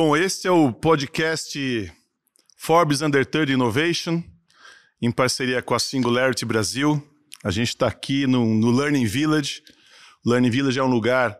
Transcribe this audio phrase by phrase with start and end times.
[0.00, 1.92] Bom, esse é o podcast
[2.56, 4.22] Forbes Under 30 Innovation,
[5.02, 7.02] em parceria com a Singularity Brasil.
[7.42, 9.60] A gente está aqui no, no Learning Village.
[10.24, 11.36] O Learning Village é um lugar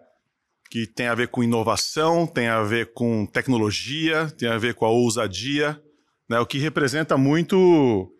[0.72, 4.84] que tem a ver com inovação, tem a ver com tecnologia, tem a ver com
[4.84, 5.80] a ousadia,
[6.28, 6.40] né?
[6.40, 8.12] o que representa muito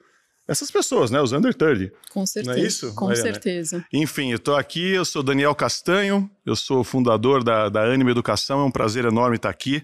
[0.47, 1.21] essas pessoas, né?
[1.21, 1.93] Os under 30.
[2.13, 2.57] Com certeza.
[2.57, 2.95] Não é isso?
[2.95, 3.33] Com Mariana?
[3.33, 3.85] certeza.
[3.93, 8.61] Enfim, eu estou aqui, eu sou Daniel Castanho, eu sou fundador da, da Anima Educação,
[8.61, 9.83] é um prazer enorme estar aqui.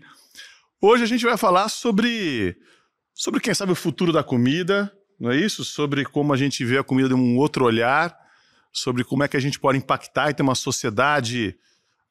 [0.87, 2.59] Hoje a gente vai falar sobre,
[3.15, 5.65] sobre quem sabe, o futuro da comida, não é isso?
[5.65, 8.15] Sobre como a gente vê a comida de um outro olhar,
[8.71, 11.57] sobre como é que a gente pode impactar e ter uma sociedade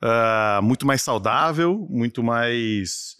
[0.01, 3.17] uh, muito mais saudável, muito mais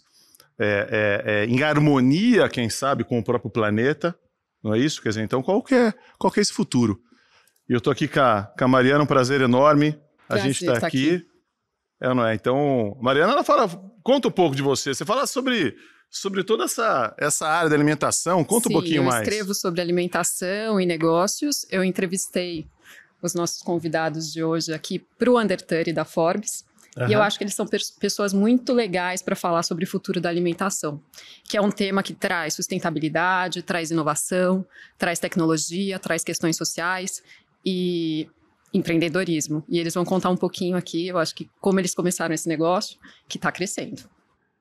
[0.58, 4.12] é, é, é, em harmonia, quem sabe, com o próprio planeta,
[4.60, 5.00] não é isso?
[5.00, 7.00] Quer dizer, então qual que é, qual que é esse futuro?
[7.68, 9.96] E eu estou aqui com a, com a Mariana, um prazer enorme.
[10.28, 11.14] A Prazer gente está estar aqui.
[11.14, 11.33] aqui.
[12.04, 12.34] É, não é?
[12.34, 13.66] Então, Mariana, ela fala,
[14.02, 14.92] conta um pouco de você.
[14.92, 15.74] Você fala sobre,
[16.10, 18.44] sobre toda essa, essa área da alimentação.
[18.44, 19.26] Conta Sim, um pouquinho eu mais.
[19.26, 21.64] escrevo sobre alimentação e negócios.
[21.70, 22.66] Eu entrevistei
[23.22, 26.66] os nossos convidados de hoje aqui para o Under 30 da Forbes.
[27.08, 27.66] E eu acho que eles são
[27.98, 31.02] pessoas muito legais para falar sobre o futuro da alimentação,
[31.42, 34.64] que é um tema que traz sustentabilidade, traz inovação,
[34.96, 37.20] traz tecnologia, traz questões sociais
[37.66, 38.28] e
[38.74, 39.64] empreendedorismo.
[39.68, 42.98] E eles vão contar um pouquinho aqui, eu acho que como eles começaram esse negócio,
[43.28, 44.02] que está crescendo.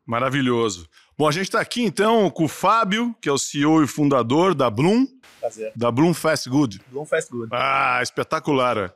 [0.06, 0.88] Maravilhoso.
[1.18, 4.54] Bom, a gente está aqui então com o Fábio, que é o CEO e fundador
[4.54, 5.08] da Bloom,
[5.40, 5.72] Prazer.
[5.76, 6.82] da Bloom Fast Good.
[6.92, 7.50] Bloom Fast Good.
[7.52, 8.94] Ah, espetacular.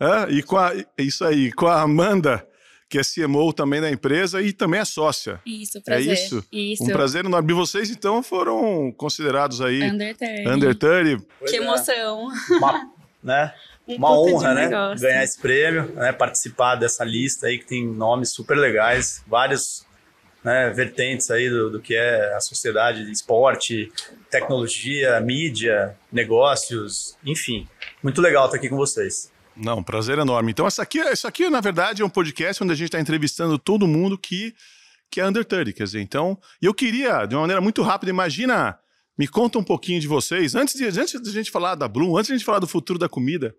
[0.00, 2.46] É, e com a, isso aí, com a Amanda,
[2.88, 5.40] que é CMO também da empresa e também é sócia.
[5.44, 6.08] Isso, prazer.
[6.08, 6.44] É isso?
[6.50, 6.84] Isso.
[6.84, 7.52] Um prazer enorme.
[7.52, 10.50] E vocês, então, foram considerados aí Under 30.
[10.50, 11.24] Under 30.
[11.38, 11.60] Pois Que é.
[11.62, 12.28] emoção.
[12.50, 12.90] Uma,
[13.28, 13.54] né?
[13.86, 14.66] Um Uma honra, né?
[14.66, 15.06] negócio.
[15.06, 16.12] Ganhar esse prêmio, né?
[16.12, 19.86] Participar dessa lista aí que tem nomes super legais, vários
[20.42, 23.92] né, vertentes aí do, do que é a sociedade, de esporte,
[24.30, 27.68] tecnologia, mídia, negócios, enfim.
[28.02, 29.30] Muito legal estar aqui com vocês.
[29.56, 30.52] Não, prazer enorme.
[30.52, 33.58] Então, essa aqui, isso aqui, na verdade, é um podcast onde a gente está entrevistando
[33.58, 34.54] todo mundo que,
[35.10, 36.38] que é under 30, quer dizer, então...
[36.62, 38.78] E eu queria, de uma maneira muito rápida, imagina,
[39.18, 42.16] me conta um pouquinho de vocês, antes de, antes de a gente falar da Bloom,
[42.16, 43.54] antes de a gente falar do futuro da comida,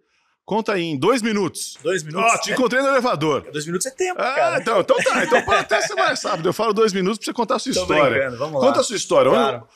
[0.45, 1.77] conta aí em dois minutos.
[1.83, 2.31] Dois minutos.
[2.33, 3.45] Ó, te encontrei no elevador.
[3.51, 4.61] Dois minutos é tempo, Ah, cara.
[4.61, 6.47] então, então tá, então pode até ser mais rápido.
[6.49, 8.09] Eu falo dois minutos pra você contar a sua Tô história.
[8.17, 8.67] brincando, vamos lá.
[8.67, 9.29] Conta a sua história.
[9.31, 9.67] Claro.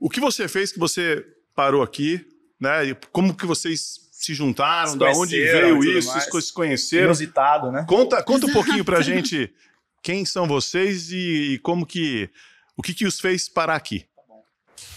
[0.00, 2.24] O que você fez que você parou aqui,
[2.60, 2.86] né?
[2.86, 6.24] E como que vocês se juntaram, Se da onde veio isso, mais.
[6.44, 7.06] se conheceram.
[7.06, 7.84] Inusitado, né?
[7.88, 9.52] Conta, conta um pouquinho pra gente
[10.02, 12.30] quem são vocês e, e como que.
[12.76, 14.06] O que, que os fez parar aqui?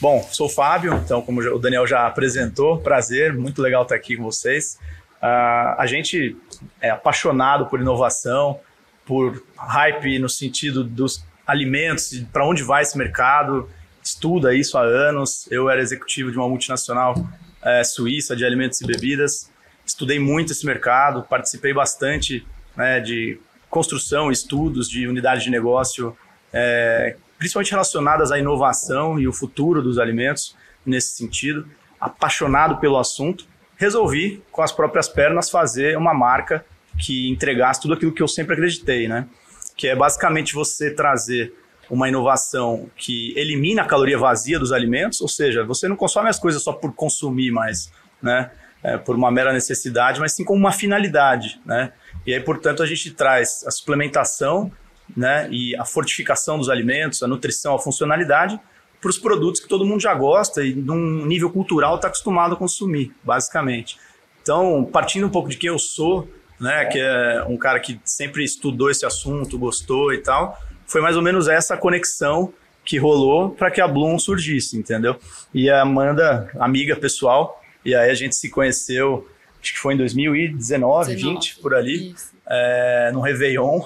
[0.02, 4.18] Bom, sou o Fábio, então, como o Daniel já apresentou, prazer, muito legal estar aqui
[4.18, 4.78] com vocês.
[5.22, 6.36] Ah, a gente
[6.82, 8.60] é apaixonado por inovação,
[9.06, 13.70] por hype no sentido dos alimentos, para onde vai esse mercado,
[14.04, 15.48] estuda isso há anos.
[15.50, 17.16] Eu era executivo de uma multinacional
[17.64, 19.52] eh, suíça de alimentos e bebidas,
[19.86, 22.46] estudei muito esse mercado, participei bastante
[22.76, 23.40] né, de
[23.70, 26.16] construção, estudos de unidade de negócio
[26.52, 31.68] eh, principalmente relacionadas à inovação e o futuro dos alimentos, nesse sentido,
[32.00, 33.46] apaixonado pelo assunto,
[33.78, 36.66] resolvi, com as próprias pernas, fazer uma marca
[37.00, 39.28] que entregasse tudo aquilo que eu sempre acreditei, né?
[39.76, 41.54] Que é basicamente você trazer
[41.90, 46.40] uma inovação que elimina a caloria vazia dos alimentos, ou seja, você não consome as
[46.40, 47.92] coisas só por consumir mais,
[48.22, 48.52] né?
[48.82, 51.92] É, por uma mera necessidade, mas sim como uma finalidade, né?
[52.26, 54.72] E aí, portanto, a gente traz a suplementação
[55.16, 58.60] né, e a fortificação dos alimentos, a nutrição, a funcionalidade
[59.02, 62.58] para os produtos que todo mundo já gosta e num nível cultural está acostumado a
[62.58, 63.98] consumir, basicamente.
[64.42, 66.28] Então, partindo um pouco de quem eu sou,
[66.60, 71.16] né, que é um cara que sempre estudou esse assunto, gostou e tal, foi mais
[71.16, 75.16] ou menos essa conexão que rolou para que a Bloom surgisse, entendeu?
[75.54, 79.28] E a Amanda, amiga pessoal, e aí a gente se conheceu,
[79.66, 82.14] acho que foi em 2019, 20, por ali,
[82.48, 83.82] é, no Réveillon,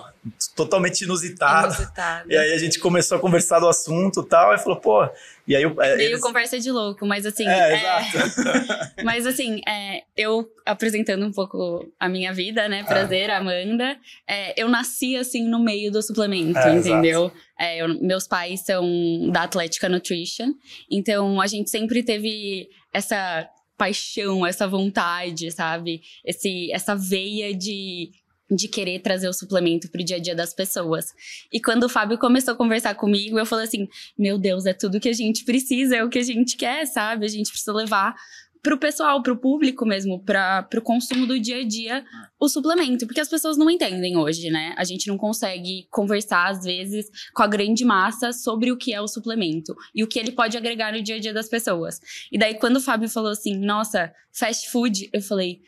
[0.55, 1.67] totalmente inusitado.
[1.73, 2.29] Inusitado.
[2.31, 5.07] E aí a gente começou a conversar do assunto e tal, e falou, pô.
[5.47, 7.47] E aí é, Meio eles- conversa de louco, mas assim.
[7.47, 8.89] É, é, exato.
[9.03, 12.83] Mas assim, é, eu apresentando um pouco a minha vida, né?
[12.83, 13.97] Prazer, Amanda.
[14.27, 17.31] é, eu nasci assim no meio do suplemento, É, entendeu?
[17.57, 18.85] É, eu- meus pais são
[19.31, 20.53] da Atlética Nutrition,
[20.91, 23.47] então a gente sempre teve essa
[23.79, 26.01] paixão, essa vontade, sabe?
[26.23, 28.11] Esse, essa veia de
[28.51, 31.13] de querer trazer o suplemento pro dia a dia das pessoas.
[31.53, 33.87] E quando o Fábio começou a conversar comigo, eu falei assim:
[34.17, 37.25] meu Deus, é tudo que a gente precisa, é o que a gente quer, sabe?
[37.25, 38.15] A gente precisa levar
[38.61, 42.03] pro pessoal, pro público mesmo, para pro consumo do dia a dia,
[42.39, 44.73] o suplemento, porque as pessoas não entendem hoje, né?
[44.77, 49.01] A gente não consegue conversar às vezes com a grande massa sobre o que é
[49.01, 51.99] o suplemento e o que ele pode agregar no dia a dia das pessoas.
[52.31, 55.61] E daí quando o Fábio falou assim: "Nossa, fast food", eu falei: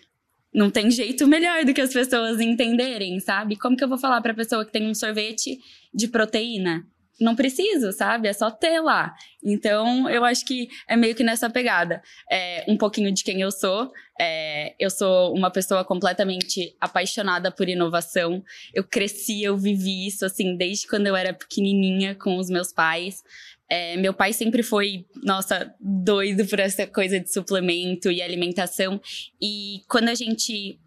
[0.54, 3.56] não tem jeito melhor do que as pessoas entenderem, sabe?
[3.56, 5.60] Como que eu vou falar para a pessoa que tem um sorvete
[5.94, 6.86] de proteína?
[7.22, 8.28] Não preciso, sabe?
[8.28, 9.14] É só ter lá.
[9.44, 12.02] Então, eu acho que é meio que nessa pegada.
[12.30, 13.92] É, um pouquinho de quem eu sou.
[14.20, 18.44] É, eu sou uma pessoa completamente apaixonada por inovação.
[18.74, 23.24] Eu cresci, eu vivi isso, assim, desde quando eu era pequenininha com os meus pais.
[23.70, 29.00] É, meu pai sempre foi, nossa, doido por essa coisa de suplemento e alimentação.
[29.42, 30.80] E quando a gente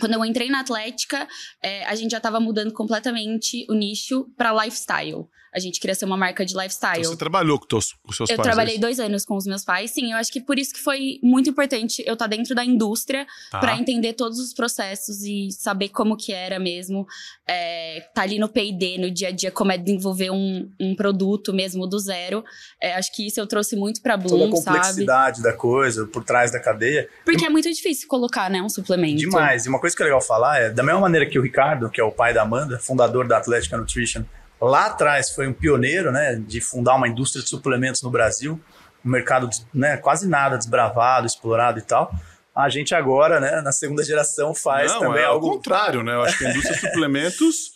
[0.00, 1.26] quando eu entrei na Atlética,
[1.62, 5.26] é, a gente já estava mudando completamente o nicho para lifestyle.
[5.58, 7.00] A gente queria ser uma marca de lifestyle.
[7.00, 8.46] Então você trabalhou com, teus, com seus eu pais?
[8.46, 10.12] Eu trabalhei é dois anos com os meus pais, sim.
[10.12, 13.26] Eu acho que por isso que foi muito importante eu estar tá dentro da indústria
[13.50, 13.58] tá.
[13.58, 17.06] para entender todos os processos e saber como que era mesmo.
[17.46, 21.52] É, tá ali no P&D, no dia a dia, como é desenvolver um, um produto
[21.52, 22.44] mesmo do zero.
[22.80, 25.48] É, acho que isso eu trouxe muito pra Bloom, Toda a complexidade sabe?
[25.48, 27.08] da coisa, por trás da cadeia.
[27.24, 27.46] Porque e...
[27.46, 29.18] é muito difícil colocar, né, um suplemento.
[29.18, 29.66] Demais.
[29.66, 32.00] E uma coisa que é legal falar é, da mesma maneira que o Ricardo, que
[32.00, 34.24] é o pai da Amanda, fundador da Atlética Nutrition,
[34.60, 38.60] lá atrás foi um pioneiro né, de fundar uma indústria de suplementos no Brasil,
[39.04, 42.12] um mercado né, quase nada desbravado, explorado e tal.
[42.54, 45.46] A gente agora, né, na segunda geração, faz Não, também é algo.
[45.46, 46.14] Ao contrário, né?
[46.14, 47.72] Eu acho que a indústria de suplementos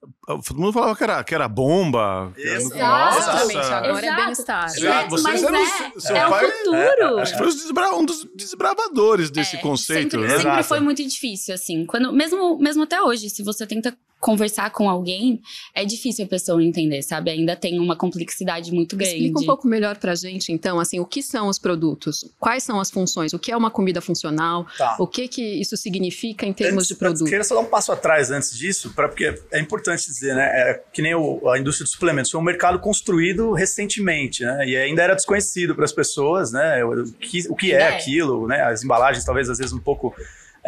[0.26, 2.32] Todo mundo falava que era, que era bomba.
[2.36, 4.66] Exatamente, agora é bem-estar.
[5.22, 7.18] Mas é, é pai, o futuro.
[7.18, 10.16] É, acho que foi um dos desbravadores desse é, conceito.
[10.16, 10.38] Sempre, né?
[10.38, 11.86] sempre foi muito difícil, assim.
[11.86, 15.40] Quando, mesmo, mesmo até hoje, se você tenta conversar com alguém,
[15.74, 17.30] é difícil a pessoa entender, sabe?
[17.30, 19.14] Ainda tem uma complexidade muito grande.
[19.14, 22.24] Explica um pouco melhor pra gente, então, assim, o que são os produtos?
[22.40, 23.32] Quais são as funções?
[23.32, 24.66] O que é uma comida funcional?
[24.76, 24.96] Tá.
[24.98, 27.22] O que que isso significa em termos antes, de produto?
[27.22, 30.44] Eu queria só dar um passo atrás antes disso, pra, porque é importante dizer, né?
[30.44, 34.66] É, que nem o, a indústria de suplementos foi um mercado construído recentemente, né?
[34.66, 36.84] E ainda era desconhecido para as pessoas, né?
[36.84, 38.62] O que, o que é, é aquilo, né?
[38.62, 40.14] As embalagens talvez às vezes um pouco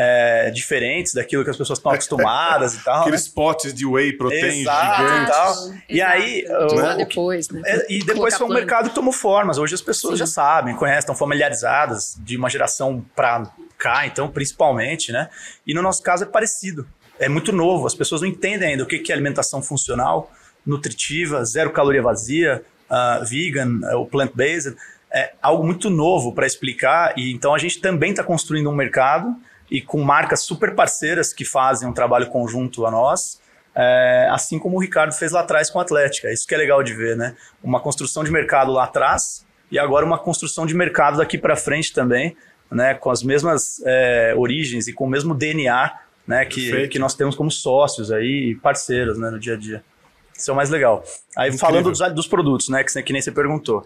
[0.01, 3.01] é, diferentes daquilo que as pessoas estão acostumadas e tal.
[3.01, 3.33] Aqueles né?
[3.35, 5.29] potes de whey protein Exato, gigantes.
[5.29, 5.75] E, tal.
[5.89, 6.45] e aí.
[6.49, 6.95] Né?
[7.05, 7.63] depois, né?
[7.67, 9.59] É, e depois foi um mercado que tomou formas.
[9.59, 10.21] Hoje as pessoas Sim.
[10.21, 15.29] já sabem, conhecem, estão familiarizadas de uma geração para cá, então, principalmente, né?
[15.67, 16.87] E no nosso caso é parecido.
[17.19, 20.33] É muito novo, as pessoas não entendem ainda o que é alimentação funcional,
[20.65, 24.77] nutritiva, zero caloria vazia, uh, vegan, uh, plant-based.
[25.11, 29.35] É algo muito novo para explicar, e então a gente também está construindo um mercado
[29.71, 33.41] e com marcas super parceiras que fazem um trabalho conjunto a nós,
[33.75, 36.33] é, assim como o Ricardo fez lá atrás com a Atlética.
[36.33, 37.37] Isso que é legal de ver, né?
[37.63, 41.93] Uma construção de mercado lá atrás e agora uma construção de mercado daqui para frente
[41.93, 42.37] também,
[42.71, 42.95] né?
[42.95, 45.93] Com as mesmas é, origens e com o mesmo DNA,
[46.29, 46.45] né?
[46.45, 49.31] Que, que nós temos como sócios aí e parceiros, né?
[49.31, 49.83] No dia a dia.
[50.37, 51.03] Isso é o mais legal.
[51.35, 51.59] Aí Incrível.
[51.59, 52.85] falando dos, dos produtos, né?
[52.85, 53.85] Que, que nem você perguntou.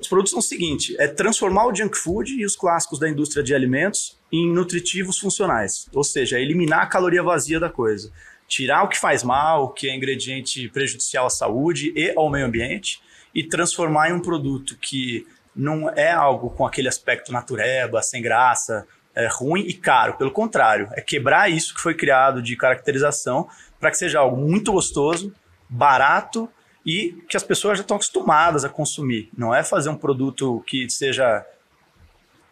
[0.00, 3.44] Os produtos são o seguinte: é transformar o junk food e os clássicos da indústria
[3.44, 5.88] de alimentos em nutritivos funcionais.
[5.94, 8.10] Ou seja, eliminar a caloria vazia da coisa.
[8.48, 12.44] Tirar o que faz mal, o que é ingrediente prejudicial à saúde e ao meio
[12.44, 13.00] ambiente,
[13.32, 15.24] e transformar em um produto que
[15.54, 20.14] não é algo com aquele aspecto natureba, sem graça, é ruim e caro.
[20.14, 23.48] Pelo contrário, é quebrar isso que foi criado de caracterização
[23.80, 25.32] para que seja algo muito gostoso,
[25.68, 26.48] barato
[26.84, 29.30] e que as pessoas já estão acostumadas a consumir.
[29.36, 31.44] Não é fazer um produto que seja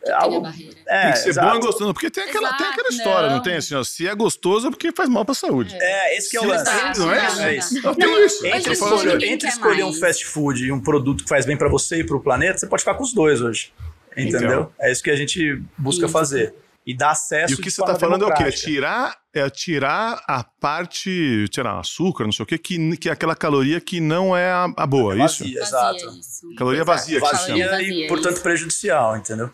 [0.03, 0.47] é algo,
[0.87, 1.51] é, tem que ser exato.
[1.51, 3.37] bom e gostoso, porque tem aquela, tem aquela história, não.
[3.37, 3.43] não.
[3.43, 5.77] tem assim, ó, se é gostoso é porque faz mal pra saúde.
[5.79, 6.65] É, esse que é o lance.
[6.99, 7.41] Não é isso?
[7.43, 7.83] É isso.
[7.83, 8.47] Não, tem isso.
[8.47, 12.01] Entre, escolher, entre escolher um fast food e um produto que faz bem para você
[12.01, 13.75] e para o planeta, você pode ficar com os dois hoje.
[14.17, 14.41] Entendeu?
[14.41, 14.73] Então.
[14.81, 16.13] É isso que a gente busca isso.
[16.13, 16.55] fazer
[16.87, 17.53] e dar acesso.
[17.53, 18.45] E o que você está falando é o quê?
[18.45, 23.13] É tirar, é tirar a parte, tirar açúcar, não sei o quê, que, que é
[23.13, 25.45] aquela caloria que não é a, a boa, é isso?
[25.45, 26.19] Vazia, exato.
[26.19, 26.55] Isso.
[26.57, 29.51] Caloria vazia, vazia, vazia e, portanto, prejudicial, entendeu?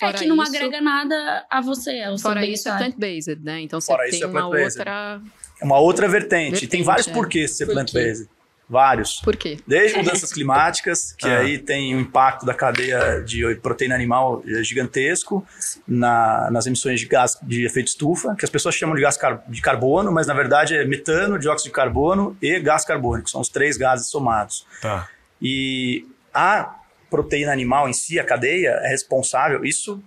[0.00, 3.60] é que não isso, agrega nada a você, ao Fora isso é plant-based, né?
[3.60, 5.20] Então você fora tem é uma outra...
[5.60, 6.52] É uma outra vertente.
[6.52, 7.12] vertente tem vários é.
[7.12, 8.28] porquês de ser Por plant-based.
[8.72, 9.20] Vários.
[9.20, 9.58] Por quê?
[9.66, 11.40] Desde mudanças climáticas, que ah.
[11.40, 15.46] aí tem um impacto da cadeia de proteína animal gigantesco
[15.86, 19.44] na, nas emissões de gás de efeito estufa, que as pessoas chamam de gás car
[19.46, 23.28] de carbono, mas na verdade é metano, dióxido de carbono e gás carbônico.
[23.28, 24.66] São os três gases somados.
[24.80, 25.06] Tá.
[25.38, 26.74] E a
[27.10, 30.02] proteína animal em si, a cadeia, é responsável, isso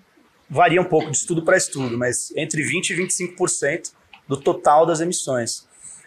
[0.50, 3.92] varia um pouco de estudo para estudo, mas entre 20% e 25%
[4.28, 5.65] do total das emissões.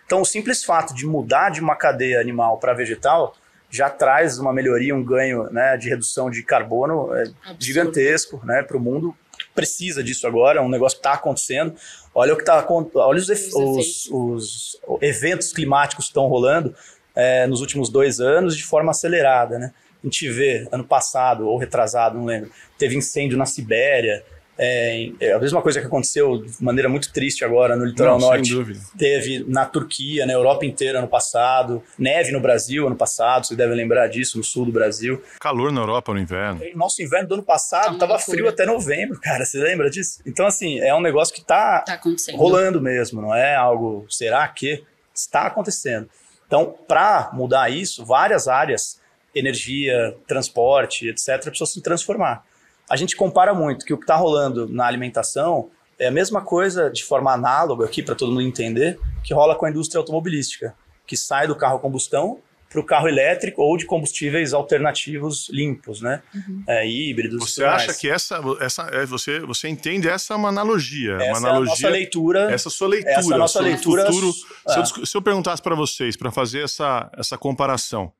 [0.09, 3.37] Então, o simples fato de mudar de uma cadeia animal para vegetal
[3.69, 7.25] já traz uma melhoria, um ganho né, de redução de carbono é,
[7.59, 9.15] gigantesco né, para o mundo.
[9.55, 11.75] Precisa disso agora, é um negócio que está acontecendo.
[12.15, 16.75] Olha o que está olha os, os, os, eventos climáticos que estão rolando
[17.15, 19.59] é, nos últimos dois anos de forma acelerada.
[19.59, 19.75] Né?
[20.03, 24.25] A gente vê, ano passado ou retrasado, não lembro, teve incêndio na Sibéria,
[24.59, 28.27] é, é, a mesma coisa que aconteceu de maneira muito triste agora no litoral Não,
[28.27, 28.53] norte.
[28.99, 33.77] Teve na Turquia, na Europa inteira ano passado, neve no Brasil ano passado, vocês devem
[33.77, 35.23] lembrar disso, no sul do Brasil.
[35.41, 36.61] Calor na Europa no inverno.
[36.75, 40.21] Nosso inverno do ano passado tá tava frio até novembro, cara, você lembra disso?
[40.27, 42.01] Então, assim, é um negócio que tá, tá
[42.35, 44.83] rolando mesmo, não é algo, será que?
[45.15, 46.09] Está acontecendo.
[46.47, 49.01] Então, para mudar isso, várias áreas,
[49.35, 52.48] energia, transporte, etc., precisam se transformar
[52.89, 56.91] a gente compara muito que o que está rolando na alimentação é a mesma coisa
[56.91, 60.75] de forma análoga aqui para todo mundo entender que rola com a indústria automobilística,
[61.07, 62.41] que sai do carro a combustão
[62.71, 66.23] para o carro elétrico ou de combustíveis alternativos limpos, né?
[66.35, 66.63] Uhum.
[66.67, 67.55] É, híbridos.
[67.55, 71.39] Você acha que essa, essa é, você, você entende essa é uma analogia, essa uma
[71.39, 71.73] analogia.
[71.73, 72.53] É a nossa leitura.
[72.53, 73.15] Essa sua leitura.
[73.15, 74.07] Essa é a nossa leitura.
[74.07, 74.35] Futuro,
[74.69, 74.73] é.
[74.85, 78.13] se, eu, se eu perguntasse para vocês para fazer essa, essa comparação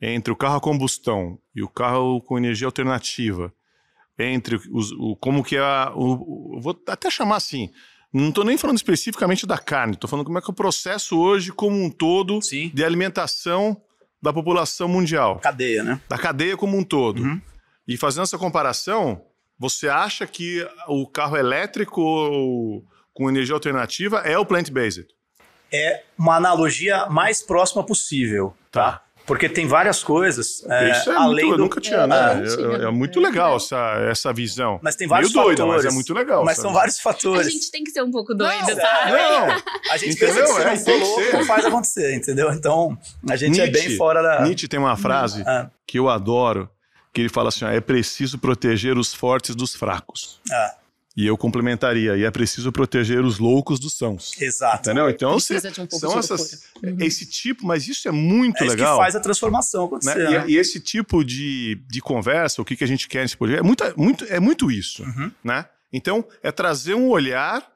[0.00, 3.52] entre o carro a combustão e o carro com energia alternativa,
[4.18, 7.70] entre os, o, como que é a, o, vou até chamar assim,
[8.12, 11.18] não estou nem falando especificamente da carne, estou falando como é que é o processo
[11.18, 12.70] hoje como um todo Sim.
[12.72, 13.80] de alimentação
[14.20, 15.38] da população mundial.
[15.38, 16.00] Cadeia, né?
[16.08, 17.22] Da cadeia como um todo.
[17.22, 17.40] Uhum.
[17.86, 19.22] E fazendo essa comparação,
[19.58, 22.84] você acha que o carro elétrico ou
[23.14, 25.06] com energia alternativa é o plant-based?
[25.72, 28.92] É uma analogia mais próxima possível, tá?
[28.92, 29.04] tá?
[29.28, 30.64] Porque tem várias coisas.
[30.66, 31.52] É, Isso é além muito, do...
[31.52, 32.42] eu nunca tinha, né?
[32.80, 33.76] É, é, muito legal essa,
[34.10, 34.80] essa visão.
[34.82, 35.58] Mas tem vários Meio fatores.
[35.58, 36.44] Doida, mas é muito legal.
[36.46, 36.68] Mas sabe?
[36.68, 37.46] são vários fatores.
[37.46, 39.12] A gente tem que ser um pouco doido, não, sabe?
[39.12, 40.34] Não, a gente entendeu?
[40.34, 42.50] pensa que se não for louco, faz acontecer, entendeu?
[42.54, 44.40] Então, a gente Nietzsche, é bem fora da...
[44.40, 45.68] Nietzsche tem uma frase ah.
[45.86, 46.70] que eu adoro,
[47.12, 50.40] que ele fala assim, ó, é preciso proteger os fortes dos fracos.
[50.50, 50.74] Ah.
[51.18, 54.40] E eu complementaria, e é preciso proteger os loucos dos sãos.
[54.40, 54.88] Exato.
[54.88, 55.10] Entendeu?
[55.10, 56.96] Então, Precisa de um são essas, uhum.
[57.00, 58.96] esse tipo, mas isso é muito é legal.
[58.96, 60.16] que faz a transformação acontecer.
[60.16, 60.30] Né?
[60.30, 60.44] Né?
[60.46, 63.64] E, e, esse tipo de, de conversa, o que, que a gente quer nesse podcast,
[63.64, 65.02] é muito, muito, é muito isso.
[65.02, 65.32] Uhum.
[65.42, 65.66] Né?
[65.92, 67.68] Então, é trazer um olhar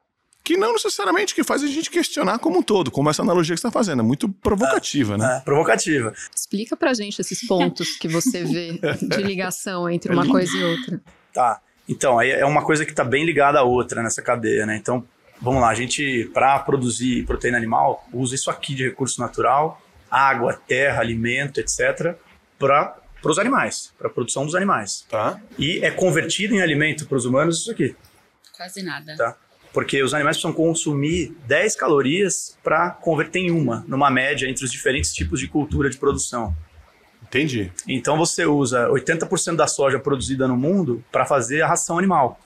[0.45, 3.61] que não necessariamente que faz a gente questionar como um todo, como essa analogia que
[3.61, 4.03] você está fazendo.
[4.03, 5.39] É muito provocativa, é, né?
[5.39, 6.15] É, provocativa.
[6.33, 11.01] Explica pra gente esses pontos que você vê de ligação entre uma coisa e outra.
[11.35, 11.61] Tá.
[11.89, 14.77] Então, aí é uma coisa que está bem ligada à outra nessa cadeia, né?
[14.77, 15.05] Então,
[15.41, 20.55] vamos lá, a gente, para produzir proteína animal, usa isso aqui de recurso natural, água,
[20.67, 22.15] terra, alimento, etc.,
[22.59, 25.05] para os animais, para a produção dos animais.
[25.09, 25.41] Tá.
[25.59, 27.97] E é convertido em alimento para os humanos isso aqui.
[28.57, 29.17] Quase nada.
[29.17, 29.37] Tá.
[29.73, 34.71] Porque os animais precisam consumir 10 calorias para converter em uma, numa média entre os
[34.71, 36.55] diferentes tipos de cultura de produção.
[37.33, 37.73] Entendi.
[37.89, 42.39] Então você usa 80% da soja produzida no mundo para fazer a ração animal.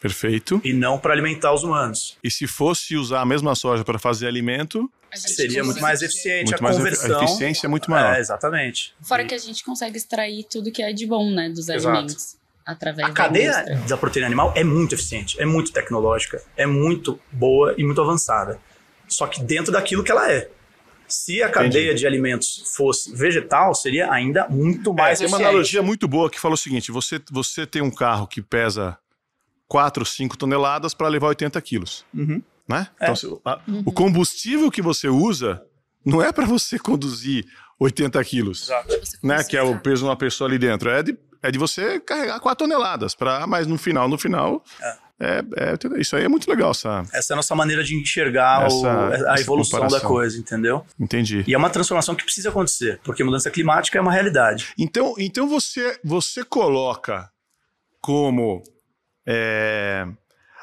[0.00, 0.60] Perfeito.
[0.62, 2.16] E não para alimentar os humanos.
[2.22, 6.60] E se fosse usar a mesma soja para fazer alimento, seria muito mais eficiente muito
[6.60, 7.20] a mais conversão.
[7.20, 8.14] A eficiência é muito maior.
[8.14, 8.94] É, exatamente.
[9.02, 9.26] Fora e...
[9.26, 11.88] que a gente consegue extrair tudo que é de bom, né, dos Exato.
[11.88, 12.36] alimentos.
[12.64, 17.74] Através a cadeia da proteína animal é muito eficiente, é muito tecnológica, é muito boa
[17.76, 18.60] e muito avançada.
[19.08, 20.50] Só que dentro daquilo que ela é.
[21.08, 22.00] Se a cadeia Entendi.
[22.00, 25.20] de alimentos fosse vegetal, seria ainda muito mais.
[25.20, 28.26] É, tem uma analogia muito boa que fala o seguinte: você, você tem um carro
[28.26, 28.98] que pesa
[29.68, 32.04] 4, 5 toneladas para levar 80 quilos.
[32.14, 32.42] Uhum.
[32.68, 32.88] Né?
[33.00, 33.10] É.
[33.10, 33.82] Então, a, uhum.
[33.86, 35.62] o combustível que você usa
[36.04, 37.46] não é para você conduzir
[37.78, 38.94] 80 quilos, Exato.
[39.22, 39.44] né?
[39.44, 40.88] que é o peso de uma pessoa ali dentro.
[40.88, 45.06] É de, é de você carregar 4 toneladas, pra, mas no final, no final, é.
[45.18, 47.08] É, é, isso aí é muito legal, sabe?
[47.12, 50.00] Essa é a nossa maneira de enxergar essa, o, a evolução comparação.
[50.00, 50.84] da coisa, entendeu?
[51.00, 51.42] Entendi.
[51.46, 54.74] E é uma transformação que precisa acontecer, porque mudança climática é uma realidade.
[54.78, 57.30] Então, então você, você coloca
[57.98, 58.62] como
[59.26, 60.06] é,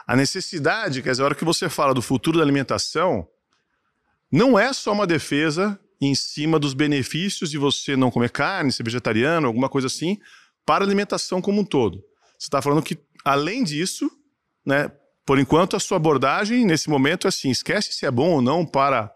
[0.06, 3.28] a necessidade, quer dizer, a hora que você fala do futuro da alimentação,
[4.32, 8.84] não é só uma defesa em cima dos benefícios de você não comer carne, ser
[8.84, 10.20] vegetariano, alguma coisa assim,
[10.66, 11.98] para a alimentação como um todo.
[12.38, 14.10] Você está falando que, além disso,
[14.66, 14.92] né?
[15.26, 18.66] Por enquanto, a sua abordagem nesse momento é assim: esquece se é bom ou não
[18.66, 19.12] para,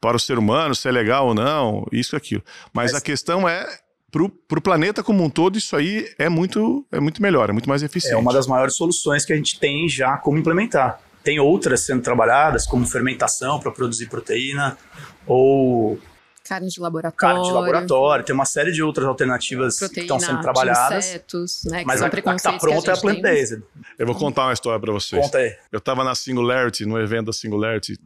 [0.00, 2.42] para o ser humano, se é legal ou não, isso e aquilo.
[2.72, 3.02] Mas, Mas...
[3.02, 3.66] a questão é
[4.10, 7.68] para o planeta como um todo, isso aí é muito, é muito melhor, é muito
[7.68, 8.14] mais eficiente.
[8.14, 11.00] É uma das maiores soluções que a gente tem já como implementar.
[11.24, 14.78] Tem outras sendo trabalhadas, como fermentação para produzir proteína,
[15.26, 15.98] ou
[16.44, 17.36] Carne de laboratório.
[17.36, 18.24] Carne de laboratório.
[18.24, 21.06] Tem uma série de outras alternativas Proteína, que estão sendo trabalhadas.
[21.06, 23.62] Insetos, né, mas a, a que está pronta é a plant-based.
[23.98, 25.22] Eu vou contar uma história para vocês.
[25.22, 25.56] Conta aí.
[25.72, 27.98] Eu estava na Singularity, no evento da Singularity,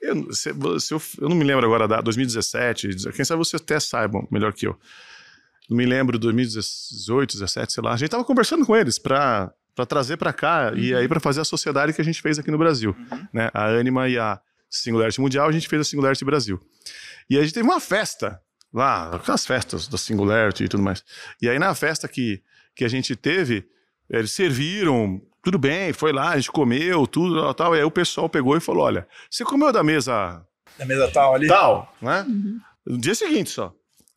[0.00, 3.80] Eu, se, se eu, eu, não me lembro agora da 2017, quem sabe você até
[3.80, 4.78] saiba melhor que eu.
[5.68, 7.92] Não me lembro 2018, 2017, sei lá.
[7.92, 10.78] A gente tava conversando com eles para para trazer para cá uhum.
[10.78, 13.26] e aí para fazer a sociedade que a gente fez aqui no Brasil, uhum.
[13.32, 13.50] né?
[13.54, 16.60] A Anima e a Singularity Mundial, a gente fez a Singularity Brasil.
[17.28, 18.40] E a gente teve uma festa
[18.72, 21.04] lá, aquelas festas da Singularity e tudo mais.
[21.42, 22.42] E aí na festa que,
[22.74, 23.68] que a gente teve,
[24.08, 27.74] eles serviram, tudo bem, foi lá, a gente comeu, tudo tal.
[27.74, 30.44] E aí o pessoal pegou e falou: olha, você comeu da mesa.
[30.78, 31.48] Da mesa tal ali?
[31.48, 32.24] Tal, né?
[32.28, 32.60] Uhum.
[32.86, 33.74] No dia seguinte só.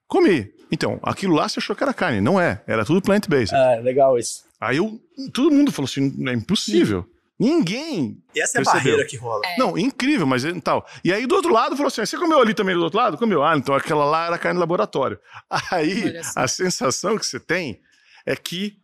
[0.07, 0.51] Comi.
[0.71, 2.19] Então, aquilo lá você achou que era carne.
[2.19, 2.61] Não é.
[2.65, 3.55] Era tudo plant-based.
[3.55, 4.43] Ah, legal isso.
[4.59, 4.99] Aí eu,
[5.33, 7.07] todo mundo falou assim: é impossível.
[7.39, 8.23] Ninguém.
[8.33, 9.41] E essa é a barreira que rola.
[9.45, 9.57] É.
[9.57, 10.87] Não, incrível, mas tal.
[11.03, 13.17] E aí do outro lado falou assim: você comeu ali também do outro lado?
[13.17, 13.43] Comeu.
[13.43, 15.19] Ah, então aquela lá era carne de laboratório.
[15.71, 17.81] Aí a sensação que você tem
[18.25, 18.77] é que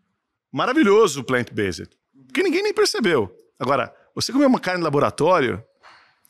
[0.51, 1.89] maravilhoso o plant-based.
[2.27, 3.32] Porque ninguém nem percebeu.
[3.60, 5.63] Agora, você comer uma carne de laboratório,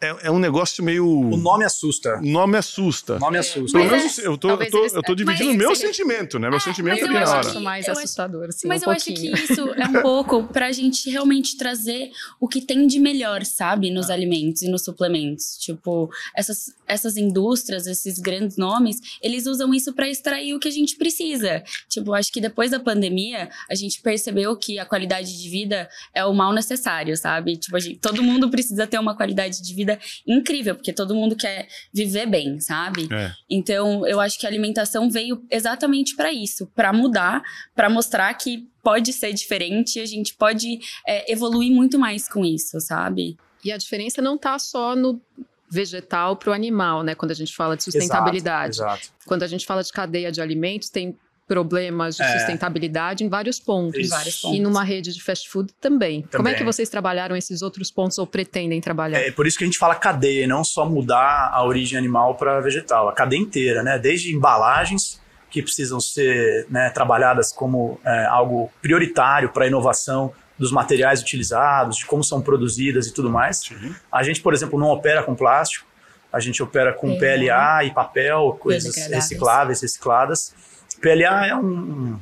[0.02, 1.06] é, é, um negócio meio.
[1.06, 2.20] O nome assusta.
[2.20, 3.18] O nome assusta.
[3.18, 3.78] O nome assusta.
[3.78, 6.48] Pelo menos é, eu tô, eu tô, eu tô dividindo o meu sentimento, né?
[6.48, 7.60] Meu é, sentimento aqui na hora.
[7.60, 9.34] mais eu assustador, assim, Mas um eu pouquinho.
[9.34, 13.44] acho que isso é um pouco pra gente realmente trazer o que tem de melhor,
[13.44, 13.92] sabe?
[13.92, 14.14] Nos ah.
[14.14, 15.58] alimentos e nos suplementos.
[15.58, 20.72] Tipo, essas, essas indústrias, esses grandes nomes, eles usam isso para extrair o que a
[20.72, 21.62] gente precisa.
[21.90, 26.24] Tipo, acho que depois da pandemia, a gente percebeu que a qualidade de vida é
[26.24, 27.58] o mal necessário, sabe?
[27.58, 31.36] Tipo, gente, todo mundo precisa ter uma qualidade de vida vida incrível, porque todo mundo
[31.36, 33.08] quer viver bem, sabe?
[33.12, 33.32] É.
[33.50, 37.42] Então, eu acho que a alimentação veio exatamente para isso, para mudar,
[37.76, 42.80] para mostrar que pode ser diferente, a gente pode é, evoluir muito mais com isso,
[42.80, 43.38] sabe?
[43.64, 45.22] E a diferença não tá só no
[45.70, 47.14] vegetal para o animal, né?
[47.14, 48.78] Quando a gente fala de sustentabilidade.
[48.78, 49.14] Exato, exato.
[49.26, 51.16] Quando a gente fala de cadeia de alimentos, tem
[51.50, 52.38] problemas de é.
[52.38, 54.00] sustentabilidade em vários pontos.
[54.00, 54.56] Em vários pontos.
[54.58, 56.22] E numa rede de fast food também.
[56.22, 56.38] também.
[56.38, 59.18] Como é que vocês trabalharam esses outros pontos ou pretendem trabalhar?
[59.20, 62.62] É por isso que a gente fala cadeia, não só mudar a origem animal para
[62.62, 63.98] vegetal, a cadeia inteira, né?
[63.98, 70.72] Desde embalagens que precisam ser né, trabalhadas como é, algo prioritário para a inovação dos
[70.72, 73.62] materiais utilizados, de como são produzidas e tudo mais.
[73.62, 73.96] Sim.
[74.12, 75.88] A gente, por exemplo, não opera com plástico,
[76.32, 80.54] a gente opera com PLA e papel, coisas recicláveis, recicladas.
[81.02, 82.20] PLA é um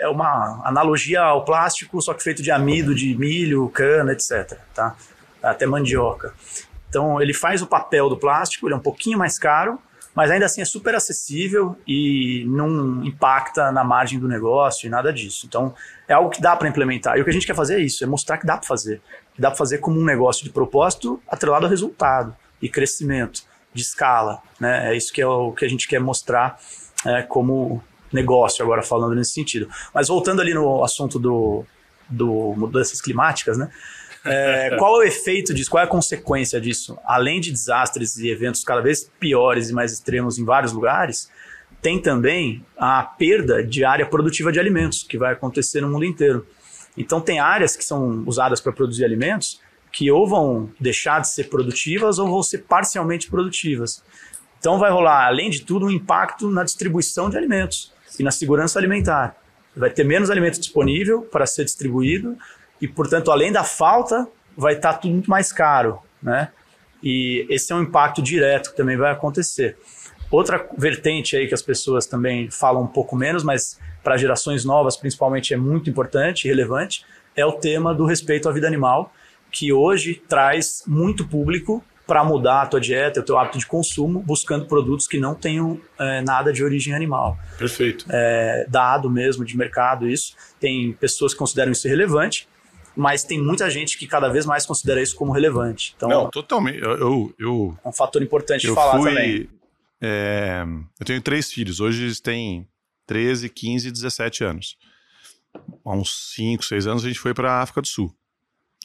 [0.00, 4.58] é uma analogia ao plástico, só que feito de amido, de milho, cana, etc.
[4.74, 4.94] Tá?
[5.42, 6.34] Até mandioca.
[6.88, 9.78] Então ele faz o papel do plástico, ele é um pouquinho mais caro,
[10.14, 15.12] mas ainda assim é super acessível e não impacta na margem do negócio e nada
[15.12, 15.46] disso.
[15.46, 15.74] Então
[16.06, 17.16] é algo que dá para implementar.
[17.16, 19.00] E o que a gente quer fazer é isso, é mostrar que dá para fazer.
[19.34, 23.82] Que dá para fazer como um negócio de propósito atrelado ao resultado e crescimento de
[23.82, 24.40] escala.
[24.60, 24.92] Né?
[24.92, 26.60] É isso que é o que a gente quer mostrar
[27.04, 27.82] é, como
[28.14, 29.68] negócio, agora falando nesse sentido.
[29.92, 31.64] Mas voltando ali no assunto do,
[32.08, 33.70] do mudanças climáticas, né?
[34.24, 35.70] É, qual é o efeito disso?
[35.70, 36.96] Qual é a consequência disso?
[37.04, 41.30] Além de desastres e eventos cada vez piores e mais extremos em vários lugares,
[41.82, 46.46] tem também a perda de área produtiva de alimentos, que vai acontecer no mundo inteiro.
[46.96, 49.60] Então, tem áreas que são usadas para produzir alimentos
[49.92, 54.02] que ou vão deixar de ser produtivas ou vão ser parcialmente produtivas.
[54.58, 58.78] Então, vai rolar, além de tudo, um impacto na distribuição de alimentos e na segurança
[58.78, 59.36] alimentar.
[59.76, 62.36] Vai ter menos alimento disponível para ser distribuído
[62.80, 66.50] e, portanto, além da falta, vai estar tá tudo muito mais caro, né?
[67.02, 69.76] E esse é um impacto direto que também vai acontecer.
[70.30, 74.96] Outra vertente aí que as pessoas também falam um pouco menos, mas para gerações novas
[74.96, 77.04] principalmente é muito importante e relevante,
[77.36, 79.12] é o tema do respeito à vida animal,
[79.50, 84.20] que hoje traz muito público para mudar a tua dieta, o teu hábito de consumo,
[84.20, 87.38] buscando produtos que não tenham é, nada de origem animal.
[87.56, 88.04] Perfeito.
[88.10, 90.34] É, dado mesmo de mercado isso.
[90.60, 92.46] Tem pessoas que consideram isso irrelevante,
[92.94, 95.94] mas tem muita gente que cada vez mais considera isso como relevante.
[95.96, 96.78] Então, não, totalmente.
[96.78, 99.48] Eu, eu, eu é um fator importante de falar fui, também.
[100.00, 100.64] É,
[101.00, 101.80] eu tenho três filhos.
[101.80, 102.68] Hoje eles têm
[103.06, 104.76] 13, 15 e 17 anos.
[105.84, 108.14] Há uns 5, 6 anos a gente foi para a África do Sul.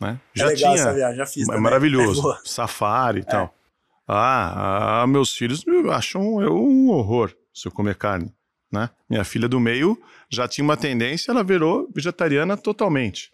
[0.01, 0.19] Né?
[0.35, 1.43] É já legal tinha, essa viagem, já fiz.
[1.43, 1.61] É também.
[1.61, 2.31] maravilhoso.
[2.31, 3.45] É Safari e tal.
[3.45, 3.59] É.
[4.07, 8.33] Ah, ah, meus filhos acham eu um horror se eu comer carne.
[8.71, 8.89] Né?
[9.09, 13.31] Minha filha do meio já tinha uma tendência, ela virou vegetariana totalmente.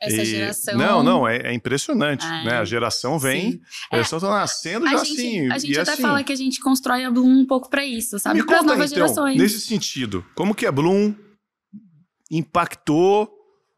[0.00, 0.76] Essa e, geração.
[0.76, 2.24] Não, não, é, é impressionante.
[2.26, 2.58] Ah, né?
[2.58, 5.50] A geração vem, a geração está nascendo já gente, assim.
[5.50, 8.18] A gente até assim, fala que a gente constrói a Bloom um pouco para isso,
[8.18, 8.44] sabe?
[8.44, 9.38] Para as novas então, gerações.
[9.38, 11.14] Nesse sentido, como que a Bloom
[12.30, 13.35] impactou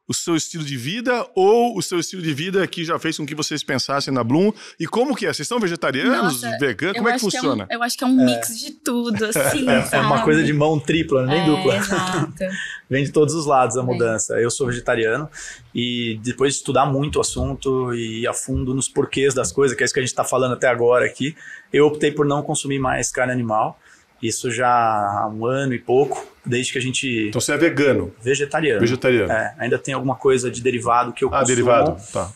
[0.08, 3.26] o seu estilo de vida ou o seu estilo de vida que já fez com
[3.26, 4.50] que vocês pensassem na Bloom?
[4.80, 5.32] E como que é?
[5.32, 6.96] Vocês são vegetarianos, Nossa, veganos?
[6.96, 7.66] eu Como é que acho é um- funciona?
[7.70, 10.06] eu acho que é um mix de tudo, assim, É, é sabe?
[10.06, 11.76] uma coisa de mão tripla, nem É, dupla.
[11.76, 12.34] Exato.
[12.88, 14.34] Vem de todos os lados a mudança.
[14.40, 15.28] Eu sou vegetariano
[15.74, 19.76] e depois de estudar muito o assunto e ir a fundo nos porquês das coisas,
[19.76, 21.36] que é isso que a gente está falando até agora aqui,
[21.70, 23.78] eu optei por não consumir mais carne animal.
[24.22, 27.28] Isso já há um ano e pouco, desde que a gente.
[27.28, 28.80] Então você é vegano, vegetariano.
[28.80, 29.32] vegetariano.
[29.32, 31.46] É, ainda tem alguma coisa de derivado que eu ah, consumo.
[31.46, 31.96] derivado.
[32.12, 32.32] Tá.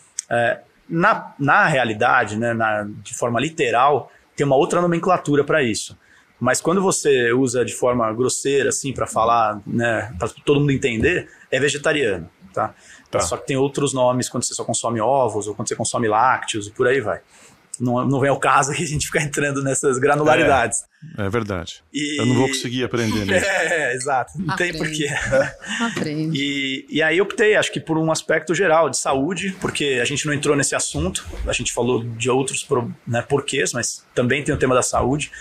[0.87, 5.97] Na, na realidade, né, na- de forma literal, tem uma outra nomenclatura para isso.
[6.39, 11.29] Mas quando você usa de forma grosseira, assim, para falar, né, para todo mundo entender,
[11.49, 12.73] é vegetariano, tá?
[13.09, 13.19] Tá.
[13.21, 16.67] Só que tem outros nomes quando você só consome ovos ou quando você consome lácteos
[16.67, 17.21] e por aí vai.
[17.79, 20.79] Não, não vem ao caso que a gente ficar entrando nessas granularidades.
[21.17, 21.83] É verdade.
[21.93, 23.45] E- Eu não vou conseguir aprender nisso.
[23.45, 24.33] É, exato.
[24.37, 24.77] Não tem Aprende.
[24.77, 25.07] porquê.
[25.83, 26.37] Aprende.
[26.39, 30.25] E, e aí optei, acho que por um aspecto geral de saúde, porque a gente
[30.25, 32.65] não entrou nesse assunto, a gente falou de outros
[33.07, 35.31] né, porquês, mas também tem o tema da saúde.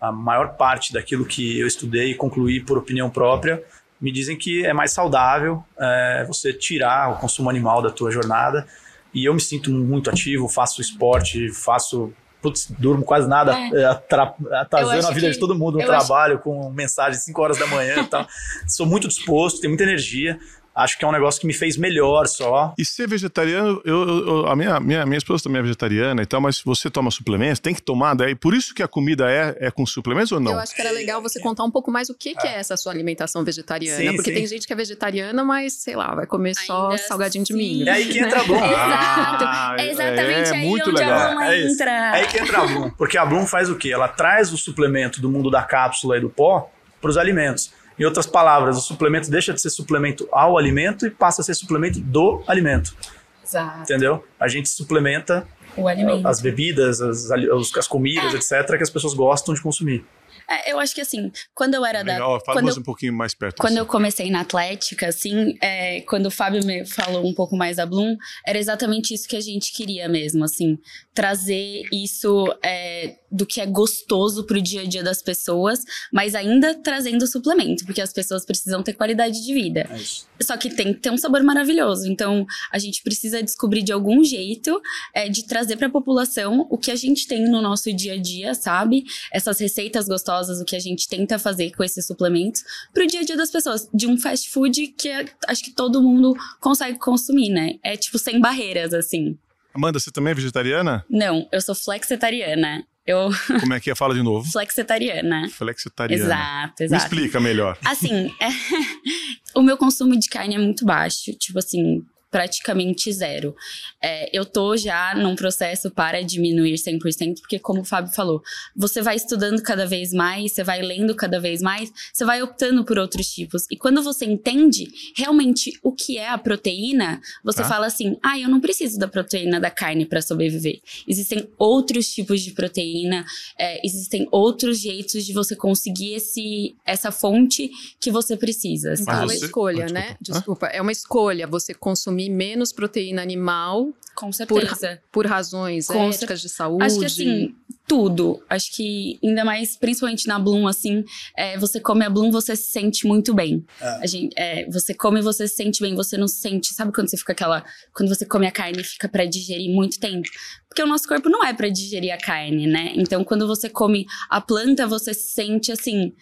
[0.00, 3.62] A maior parte daquilo que eu estudei e concluí por opinião própria
[4.00, 8.66] me dizem que é mais saudável é, você tirar o consumo animal da tua jornada.
[9.12, 12.12] E eu me sinto muito ativo, faço esporte, faço.
[12.42, 13.82] Putz, durmo quase nada, É.
[13.82, 17.20] é, atra- atrasando a vida que- de todo mundo no eu acho- trabalho, com mensagem
[17.20, 18.26] 5 horas da manhã e tal.
[18.66, 20.38] Sou muito disposto, tenho muita energia.
[20.82, 22.74] Acho que é um negócio que me fez melhor só.
[22.78, 26.26] E ser vegetariano, eu, eu- eu- a minha, minha, minha esposa também é vegetariana e
[26.26, 28.34] tal, mas você toma suplementos, tem que tomar daí.
[28.34, 30.52] Por isso que a comida é, é com suplementos ou não?
[30.52, 32.76] Eu acho que era legal você contar um pouco mais o que, que é essa
[32.76, 33.98] sua alimentação vegetariana.
[34.10, 34.36] Sim, porque sim.
[34.36, 37.88] tem gente que é vegetariana, mas, sei lá, vai comer só Ainda salgadinho de milho.
[37.88, 38.56] É aí que entra a Bloom.
[38.64, 39.44] Exato.
[39.46, 41.18] Ah, É exatamente é aí muito onde legal.
[41.20, 41.90] a Bloom É entra.
[41.90, 42.90] É aí que entra a Bloom.
[42.90, 43.90] Porque a Bloom faz o quê?
[43.92, 47.72] Ela traz o suplemento do mundo da cápsula e do pó para os alimentos.
[48.00, 51.52] Em outras palavras, o suplemento deixa de ser suplemento ao alimento e passa a ser
[51.54, 52.96] suplemento do alimento.
[53.44, 53.82] Exato.
[53.82, 54.24] Entendeu?
[54.38, 56.26] A gente suplementa O alimento.
[56.26, 57.30] as bebidas, as,
[57.76, 60.02] as comidas, etc., que as pessoas gostam de consumir.
[60.48, 62.14] É, eu acho que assim, quando eu era da.
[62.14, 63.58] Legal, fala quando mais eu um pouquinho mais perto.
[63.60, 63.78] Quando assim.
[63.80, 67.84] eu comecei na Atlética, assim, é, quando o Fábio me falou um pouco mais da
[67.84, 70.78] Bloom, era exatamente isso que a gente queria mesmo, assim,
[71.14, 75.80] trazer isso é, do que é gostoso pro dia a dia das pessoas,
[76.12, 79.88] mas ainda trazendo suplemento, porque as pessoas precisam ter qualidade de vida.
[79.90, 80.42] É.
[80.42, 82.08] Só que tem que ter um sabor maravilhoso.
[82.08, 84.80] Então, a gente precisa descobrir de algum jeito
[85.14, 88.16] é, de trazer para a população o que a gente tem no nosso dia a
[88.16, 89.04] dia, sabe?
[89.32, 92.62] Essas receitas gostosas, o que a gente tenta fazer com esses suplementos
[92.92, 93.88] pro dia a dia das pessoas.
[93.92, 97.74] De um fast food que é- acho que todo mundo consegue consumir, né?
[97.82, 99.38] É tipo sem barreiras, assim.
[99.72, 101.04] Amanda, você também é vegetariana?
[101.08, 102.84] Não, eu sou flexitariana.
[103.10, 103.94] Eu Como é que é?
[103.94, 104.50] Fala de novo.
[104.50, 105.48] flexitariana.
[105.50, 106.24] Flexitariana.
[106.24, 107.02] Exato, Me exato.
[107.04, 107.76] explica melhor.
[107.84, 108.48] Assim, é-
[109.54, 113.54] o meu consumo de carne é muito baixo, tipo assim, praticamente zero.
[114.02, 118.42] É, eu tô já num processo para diminuir 100%, porque como o Fábio falou,
[118.76, 122.84] você vai estudando cada vez mais, você vai lendo cada vez mais, você vai optando
[122.84, 123.64] por outros tipos.
[123.70, 127.68] E quando você entende realmente o que é a proteína, você Tá.
[127.68, 130.80] fala assim: "Ah, eu não preciso da proteína da carne para sobreviver.
[131.06, 133.24] Existem outros tipos de proteína,
[133.58, 138.94] é, existem outros jeitos de você conseguir esse, essa fonte que você precisa.
[138.98, 140.16] Então, é uma escolha, Ah, né?
[140.20, 140.40] desculpa.
[140.40, 140.66] Desculpa.
[140.68, 145.00] É uma escolha você consumir menos proteína animal Com por, certeza.
[145.10, 146.84] por razões Com éticas de saúde.
[146.84, 147.54] Acho que assim,
[147.90, 148.40] tudo.
[148.48, 151.04] Acho que ainda mais, principalmente na Bloom, assim,
[151.36, 153.64] é, você come a Bloom, você se sente muito bem.
[153.80, 156.72] A gente, é, você come e você se sente bem, você não se sente.
[156.72, 157.64] Sabe quando você fica aquela.
[157.92, 160.28] Quando você come a carne e fica pra digerir muito tempo?
[160.68, 162.92] Porque o nosso corpo não é pra digerir a carne, né?
[162.94, 166.12] Então, quando você come a planta, você se sente assim.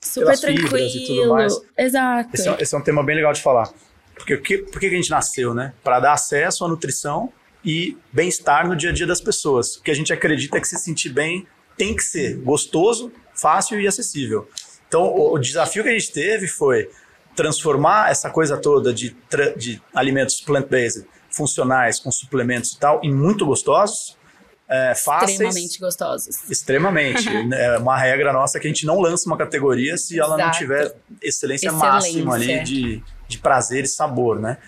[0.00, 0.78] Super tranquilo.
[0.78, 1.54] e tudo mais.
[1.76, 2.30] Exato.
[2.32, 3.70] Esse é, esse é um tema bem legal de falar.
[4.20, 5.72] Porque o que, por que a gente nasceu, né?
[5.82, 7.32] Para dar acesso à nutrição
[7.64, 9.76] e bem-estar no dia a dia das pessoas.
[9.76, 13.80] O que a gente acredita é que se sentir bem tem que ser gostoso, fácil
[13.80, 14.48] e acessível.
[14.86, 16.90] Então, o, o desafio que a gente teve foi
[17.34, 19.16] transformar essa coisa toda de,
[19.56, 24.18] de alimentos plant-based, funcionais, com suplementos e tal, em muito gostosos,
[24.68, 25.32] é, fáceis.
[25.32, 26.50] Extremamente gostosos.
[26.50, 27.28] Extremamente.
[27.52, 30.58] É uma regra nossa que a gente não lança uma categoria se ela não Exato.
[30.58, 31.72] tiver excelência, Excelência.
[31.72, 34.58] máxima ali de, de prazer e sabor, né?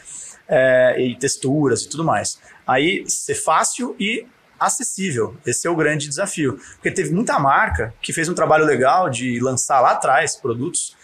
[0.48, 2.38] É, e texturas e tudo mais.
[2.66, 4.26] Aí, ser fácil e
[4.58, 5.36] acessível.
[5.44, 6.58] Esse é o grande desafio.
[6.74, 10.96] Porque teve muita marca que fez um trabalho legal de lançar lá atrás produtos,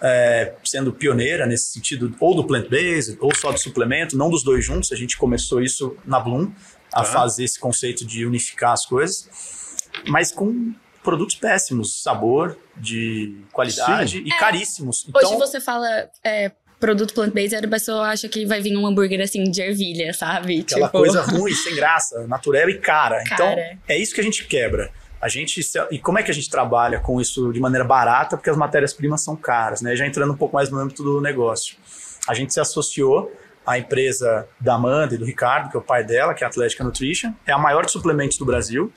[0.00, 4.64] é, sendo pioneira nesse sentido, ou do plant-based, ou só do suplemento, não dos dois
[4.64, 4.92] juntos.
[4.92, 6.50] A gente começou isso na Bloom,
[6.92, 7.04] a Tá.
[7.04, 9.28] fazer esse conceito de unificar as coisas,
[10.08, 14.24] mas com produtos péssimos, sabor, de qualidade Sim.
[14.24, 15.06] e caríssimos.
[15.14, 15.86] Hoje Então, você fala
[16.22, 20.60] é, produto plant-based, a pessoa acha que vai vir um hambúrguer assim de ervilha, sabe?
[20.60, 20.98] Aquela tipo...
[20.98, 23.22] coisa ruim, sem graça, natureba e cara.
[23.24, 23.34] cara.
[23.34, 24.90] Então, é isso que a gente quebra.
[25.20, 28.38] A gente e como é que a gente trabalha com isso de maneira barata?
[28.38, 29.94] Porque as matérias-primas são caras, né?
[29.94, 31.76] Já entrando um pouco mais no âmbito do negócio.
[32.26, 33.30] A gente se associou
[33.66, 36.48] à empresa da Amanda e do Ricardo, que é o pai dela, que é a
[36.48, 38.90] Atlética Nutrition, é a maior de suplementos do Brasil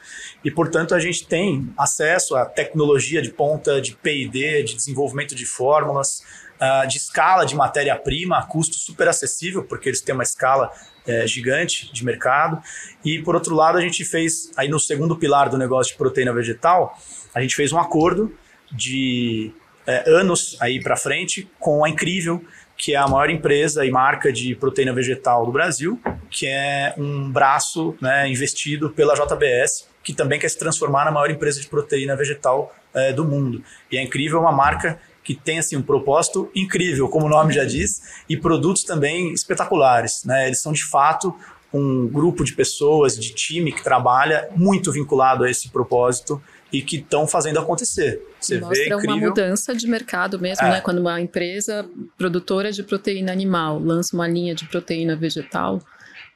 [0.43, 5.45] e, portanto, a gente tem acesso à tecnologia de ponta de P&D, de desenvolvimento de
[5.45, 6.23] fórmulas,
[6.63, 10.71] uh, de escala de matéria-prima a custo super acessível, porque eles têm uma escala
[11.05, 12.61] é, gigante de mercado.
[13.03, 16.33] E, por outro lado, a gente fez, aí no segundo pilar do negócio de proteína
[16.33, 16.97] vegetal,
[17.35, 18.33] a gente fez um acordo
[18.71, 19.51] de
[19.85, 22.43] é, anos aí para frente com a Incrível,
[22.77, 25.99] que é a maior empresa e marca de proteína vegetal do Brasil,
[26.29, 31.29] que é um braço né, investido pela JBS, que também quer se transformar na maior
[31.29, 33.63] empresa de proteína vegetal é, do mundo.
[33.91, 37.53] E a Incrível é uma marca que tem assim um propósito incrível, como o nome
[37.53, 40.23] já diz, e produtos também espetaculares.
[40.25, 40.47] Né?
[40.47, 41.33] Eles são de fato
[41.73, 46.97] um grupo de pessoas, de time que trabalha muito vinculado a esse propósito e que
[46.97, 48.21] estão fazendo acontecer.
[48.39, 49.15] Você Mostra vê incrível.
[49.15, 50.71] uma mudança de mercado mesmo, é.
[50.71, 50.81] né?
[50.81, 55.81] Quando uma empresa produtora de proteína animal lança uma linha de proteína vegetal,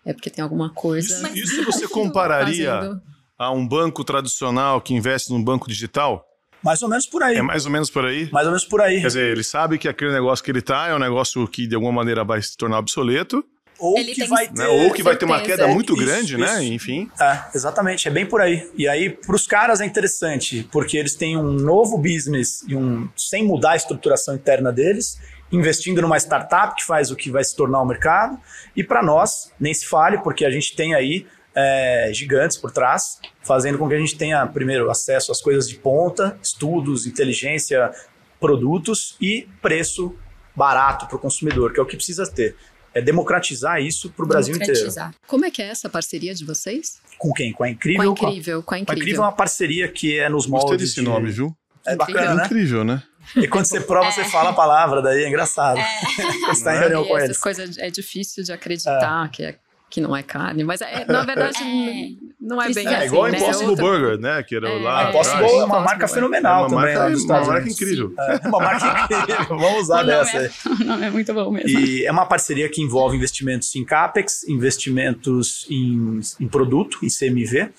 [0.06, 1.28] é porque tem alguma coisa.
[1.30, 3.02] Isso, isso você compararia fazendo...
[3.38, 6.27] a um banco tradicional que investe num banco digital?
[6.64, 7.38] Mais ou menos por aí.
[7.38, 8.30] É mais ou menos por aí?
[8.32, 9.02] Mais ou menos por aí.
[9.02, 11.76] Quer dizer, ele sabe que aquele negócio que ele tá é um negócio que de
[11.76, 13.44] alguma maneira vai se tornar obsoleto.
[13.80, 14.68] Ou ele que, vai ter, né?
[14.68, 16.48] ou que vai ter uma queda muito isso, grande, né?
[16.48, 16.60] isso.
[16.60, 16.66] né?
[16.66, 17.12] Enfim.
[17.20, 18.08] É, exatamente.
[18.08, 18.68] É bem por aí.
[18.76, 23.08] E aí, para os caras é interessante, porque eles têm um novo business e um
[23.16, 25.20] sem mudar a estruturação interna deles,
[25.52, 28.40] investindo numa startup que faz o que vai se tornar o mercado.
[28.76, 33.20] E para nós, nem se fale, porque a gente tem aí é, gigantes por trás,
[33.42, 37.92] fazendo com que a gente tenha, primeiro, acesso às coisas de ponta, estudos, inteligência,
[38.40, 40.16] produtos e preço
[40.56, 42.56] barato para o consumidor, que é o que precisa ter.
[42.94, 44.90] É democratizar isso para o Brasil inteiro.
[45.26, 47.00] Como é que é essa parceria de vocês?
[47.18, 47.52] Com quem?
[47.52, 48.16] Com a Incrível?
[48.16, 48.64] Com a Incrível.
[48.64, 50.96] Com a Incrível, com a incrível é uma parceria que é nos moldes Gostei desse
[50.96, 51.02] de...
[51.02, 51.56] nome, viu?
[51.86, 52.46] É bacana, né?
[52.46, 53.02] incrível, né?
[53.36, 54.12] E quando você prova, é.
[54.12, 55.80] você fala a palavra, daí é engraçado.
[55.80, 55.86] É.
[56.46, 57.38] você está em reunião com eles.
[57.38, 59.30] coisas é difícil de acreditar é.
[59.30, 59.56] que é
[59.90, 63.04] que não é carne, mas é, na verdade é, não é bem é, assim.
[63.04, 63.38] É igual o né?
[63.38, 64.44] Impossible é Burger, né?
[64.44, 65.10] Que era é, lá.
[65.10, 66.98] Impossible é uma marca fenomenal é uma também.
[66.98, 68.14] Marca, uma marca incrível.
[68.18, 69.58] É uma marca incrível.
[69.58, 70.50] Vamos usar dessa aí.
[70.80, 71.80] O nome é muito bom mesmo.
[71.80, 77.72] E é uma parceria que envolve investimentos em CAPEX, investimentos em, em produto, em CMV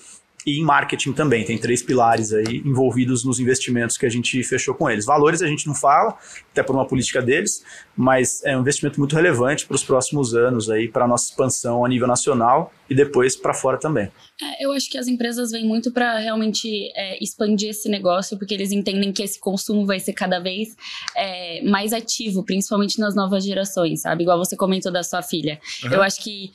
[0.49, 1.45] e em marketing também.
[1.45, 5.05] Tem três pilares aí envolvidos nos investimentos que a gente fechou com eles.
[5.05, 6.17] Valores a gente não fala,
[6.51, 7.63] até por uma política deles,
[7.95, 11.85] mas é um investimento muito relevante para os próximos anos aí, para a nossa expansão
[11.85, 14.11] a nível nacional e depois para fora também.
[14.41, 18.55] É, eu acho que as empresas vêm muito para realmente é, expandir esse negócio, porque
[18.55, 20.75] eles entendem que esse consumo vai ser cada vez
[21.15, 24.23] é, mais ativo, principalmente nas novas gerações, sabe?
[24.23, 25.61] Igual você comentou da sua filha.
[25.85, 25.93] Uhum.
[25.93, 26.51] Eu acho que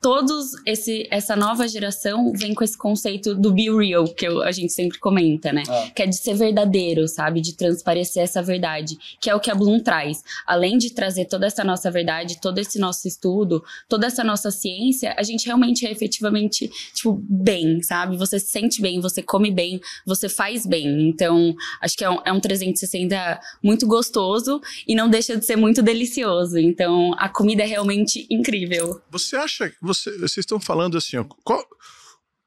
[0.00, 4.50] todos esse essa nova geração vem com esse conceito do be real que eu, a
[4.50, 5.62] gente sempre comenta, né?
[5.68, 5.90] É.
[5.90, 7.40] Que é de ser verdadeiro, sabe?
[7.40, 10.22] De transparecer essa verdade, que é o que a Bloom traz.
[10.46, 15.14] Além de trazer toda essa nossa verdade, todo esse nosso estudo, toda essa nossa ciência,
[15.18, 18.16] a gente realmente é efetivamente, tipo, bem, sabe?
[18.16, 21.08] Você se sente bem, você come bem, você faz bem.
[21.08, 25.56] Então, acho que é um, é um 360 muito gostoso e não deixa de ser
[25.56, 26.58] muito delicioso.
[26.58, 29.00] Então, a comida é realmente incrível.
[29.10, 31.64] Você acha você, vocês estão falando assim, ó, qual,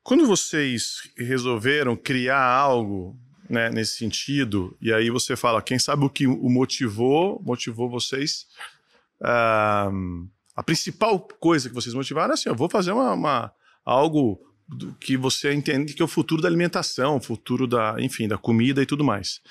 [0.02, 3.18] quando vocês resolveram criar algo
[3.50, 8.48] né, nesse sentido, e aí você fala, quem sabe o que o motivou, motivou vocês,
[9.22, 13.54] uh, a principal coisa que vocês motivaram é assim, eu vou fazer uma, uma,
[13.86, 14.40] algo
[15.00, 18.82] que você entende que é o futuro da alimentação, o futuro da, enfim, da comida
[18.82, 19.42] e tudo mais.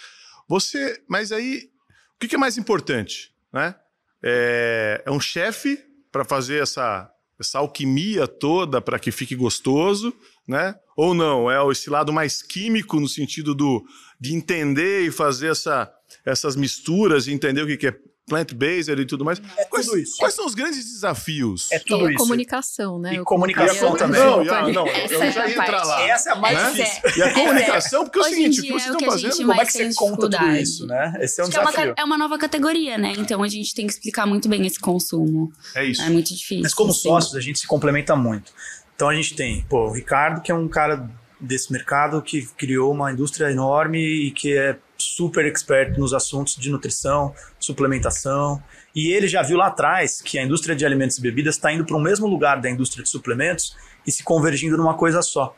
[0.49, 1.71] Você, mas aí,
[2.17, 3.75] o que, que é mais importante, né?
[4.23, 5.79] É, é um chefe
[6.11, 7.12] para fazer essa
[7.43, 10.15] essa alquimia toda para que fique gostoso,
[10.49, 10.75] né?
[10.97, 13.85] Ou não, é esse lado mais químico no sentido do
[14.21, 15.93] de entender e fazer essa,
[16.25, 17.97] essas misturas entender o que, que é
[18.33, 19.41] plant-based e tudo mais.
[19.59, 20.17] É quais, tudo isso.
[20.19, 21.71] Quais são os grandes desafios?
[21.71, 22.19] É tudo Tem isso.
[22.19, 23.15] comunicação, né?
[23.15, 24.21] E comunicação também.
[24.21, 26.03] Não, não, não eu já ia entrar lá.
[26.09, 26.71] Essa é a mais né?
[26.71, 27.19] difícil.
[27.19, 29.37] E a comunicação, porque é o seguinte, o que vocês estão fazendo...
[29.37, 31.15] Como é que você conta tudo isso, né?
[31.21, 31.81] Esse é um desafio.
[31.81, 33.13] É uma, é uma, nova categoria, né?
[33.19, 35.53] Então a gente tem que explicar muito bem esse consumo.
[35.75, 36.01] É isso.
[36.01, 36.63] É muito difícil.
[36.63, 37.03] Mas como assim.
[37.03, 38.53] sócios, a gente se complementa muito.
[38.95, 42.93] Então a gente tem, pô, o Ricardo, que é um cara desse mercado que criou
[42.93, 48.63] uma indústria enorme e que é super expert nos assuntos de nutrição, suplementação.
[48.95, 51.85] E ele já viu lá atrás que a indústria de alimentos e bebidas está indo
[51.85, 55.57] para o mesmo lugar da indústria de suplementos e se convergindo numa coisa só.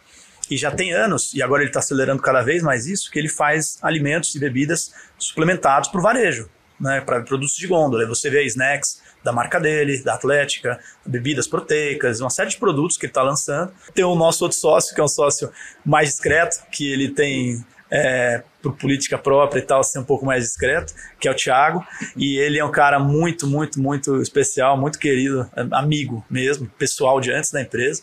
[0.50, 3.30] E já tem anos, e agora ele está acelerando cada vez mais isso, que ele
[3.30, 6.50] faz alimentos e bebidas suplementados para o varejo.
[6.78, 8.06] né, para produtos de gôndola.
[8.06, 13.06] Você vê snacks da marca dele, da Atlética, bebidas proteicas, uma série de produtos que
[13.06, 13.72] ele está lançando.
[13.94, 15.50] Tem o nosso outro sócio, que é um sócio
[15.84, 20.44] mais discreto, que ele tem é, por política própria e tal, ser um pouco mais
[20.44, 21.84] discreto, que é o Thiago.
[22.16, 27.30] E ele é um cara muito, muito, muito especial, muito querido, amigo mesmo, pessoal de
[27.30, 28.02] antes da empresa.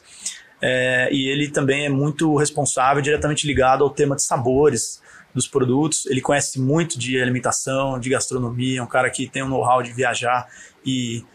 [0.61, 5.01] É, e ele também é muito responsável, diretamente ligado ao tema de sabores
[5.33, 6.05] dos produtos.
[6.05, 9.91] Ele conhece muito de alimentação, de gastronomia, é um cara que tem um know-how de
[9.91, 10.47] viajar
[10.85, 11.25] e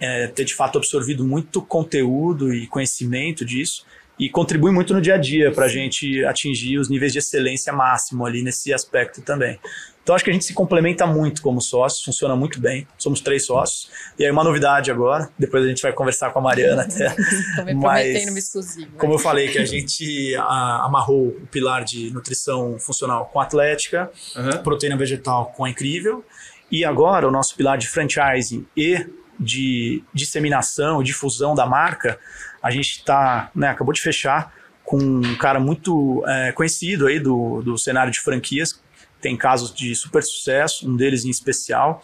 [0.00, 3.84] é, ter de fato absorvido muito conteúdo e conhecimento disso
[4.20, 7.72] e contribui muito no dia a dia para a gente atingir os níveis de excelência
[7.72, 9.58] máximo ali nesse aspecto também.
[10.02, 12.86] Então acho que a gente se complementa muito como sócios, funciona muito bem.
[12.98, 13.90] Somos três sócios.
[14.18, 17.16] E aí uma novidade agora, depois a gente vai conversar com a Mariana até.
[17.72, 18.90] Mas, exclusivo.
[18.98, 24.10] Como eu falei que a gente a, amarrou o pilar de nutrição funcional com atlética,
[24.36, 24.62] uhum.
[24.62, 26.22] proteína vegetal com a incrível,
[26.70, 29.06] e agora o nosso pilar de franchising e
[29.40, 32.18] de disseminação, difusão da marca,
[32.62, 34.52] a gente está, né, acabou de fechar
[34.84, 38.80] com um cara muito é, conhecido aí do, do cenário de franquias,
[39.20, 42.02] tem casos de super sucesso, um deles em especial,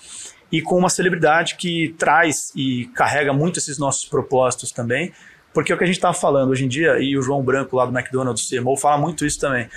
[0.53, 5.13] e com uma celebridade que traz e carrega muito esses nossos propósitos também,
[5.53, 7.75] porque é o que a gente estava falando hoje em dia, e o João Branco
[7.77, 9.69] lá do McDonald's, CMO, fala muito isso também.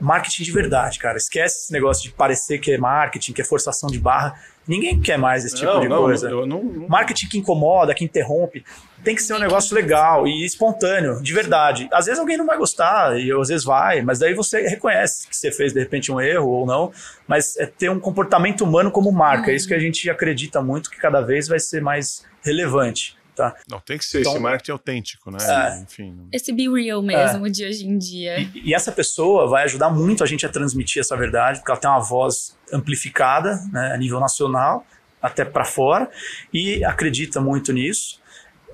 [0.00, 1.16] Marketing de verdade, cara.
[1.16, 4.38] Esquece esse negócio de parecer que é marketing, que é forçação de barra.
[4.66, 6.30] Ninguém quer mais esse tipo não, de não, coisa.
[6.30, 8.64] Não, não, Marketing que incomoda, que interrompe,
[9.02, 11.88] tem que ser um negócio legal e espontâneo, de verdade.
[11.92, 15.36] Às vezes alguém não vai gostar, e às vezes vai, mas daí você reconhece que
[15.36, 16.92] você fez de repente um erro ou não.
[17.26, 19.50] Mas é ter um comportamento humano como marca.
[19.50, 23.16] É isso que a gente acredita muito que cada vez vai ser mais relevante.
[23.34, 23.56] Tá.
[23.68, 25.38] Não, tem que ser então, esse marketing autêntico, né?
[25.40, 26.28] É, Enfim.
[26.30, 27.50] Esse be real mesmo é.
[27.50, 28.38] de hoje em dia.
[28.38, 31.80] E, e, essa pessoa vai ajudar muito a gente a transmitir essa verdade, porque ela
[31.80, 34.84] tem uma voz amplificada né, a nível nacional,
[35.20, 36.10] até para fora,
[36.52, 38.20] e acredita muito nisso.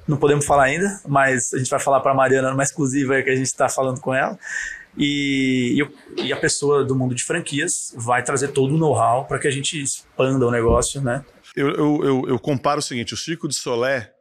[0.08, 3.30] Não podemos falar ainda, mas a gente vai falar para a Mariana numa exclusiva que
[3.30, 4.36] a gente está falando com ela.
[4.96, 9.46] E, e, a pessoa do mundo de franquias vai trazer todo o know-how para que
[9.46, 11.24] a gente expanda o negócio, né?
[11.54, 14.12] Eu, eu, eu, eu comparo o seguinte: o Circo de Solé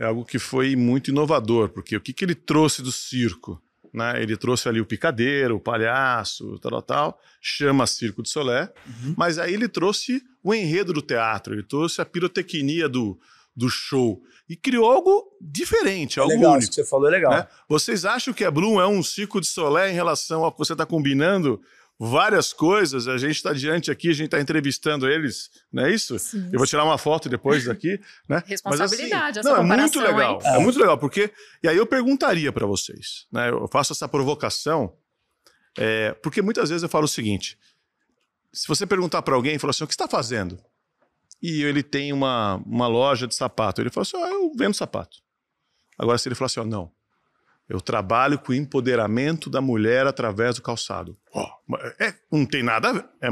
[0.00, 3.62] é algo que foi muito inovador, porque o que, que ele trouxe do circo?
[3.92, 4.22] Né?
[4.22, 9.14] Ele trouxe ali o picadeiro, o palhaço, tal, tal, tal chama Circo de Solé, uhum.
[9.16, 13.20] mas aí ele trouxe o enredo do teatro, ele trouxe a pirotecnia do,
[13.54, 16.62] do show e criou algo diferente, é algo legal, único.
[16.62, 17.32] Isso que você falou é legal.
[17.32, 17.46] Né?
[17.68, 20.72] Vocês acham que a Bloom é um Circo de Solé em relação ao que você
[20.72, 21.60] está combinando
[22.02, 23.06] várias coisas.
[23.06, 26.18] A gente está diante aqui, a gente está entrevistando eles, não é isso?
[26.18, 28.42] Sim, Eu vou tirar uma foto depois daqui, né?
[28.46, 30.38] Responsabilidade, Mas, assim, não, é muito legal.
[30.42, 30.56] É.
[30.56, 31.30] é muito legal, porque.
[31.62, 33.50] E aí eu perguntaria para vocês, né?
[33.50, 34.94] Eu faço essa provocação,
[35.76, 37.58] é, porque muitas vezes eu falo o seguinte:
[38.50, 40.58] se você perguntar para alguém, falar assim, o que está fazendo?
[41.42, 43.82] E ele tem uma, uma loja de sapato.
[43.82, 45.18] Ele fala assim: ah, eu vendo sapato.
[45.98, 46.90] Agora, se ele falar assim, oh, não,
[47.70, 51.16] eu trabalho com o empoderamento da mulher através do calçado.
[51.32, 51.46] Oh,
[52.00, 53.04] é, não tem nada a ver.
[53.22, 53.30] É,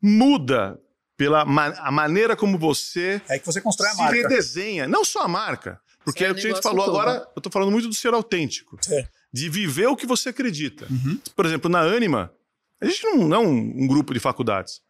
[0.00, 0.80] muda
[1.16, 4.86] pela ma a maneira como você, é que você constrói a se redesenha.
[4.86, 5.80] Não só a marca.
[6.04, 6.96] Porque é o que a gente falou todo.
[6.96, 8.78] agora, eu estou falando muito do ser autêntico.
[8.88, 9.08] É.
[9.32, 10.86] De viver o que você acredita.
[10.88, 11.20] Uhum.
[11.34, 12.32] Por exemplo, na Anima,
[12.80, 14.80] a gente não é um, um grupo de faculdades.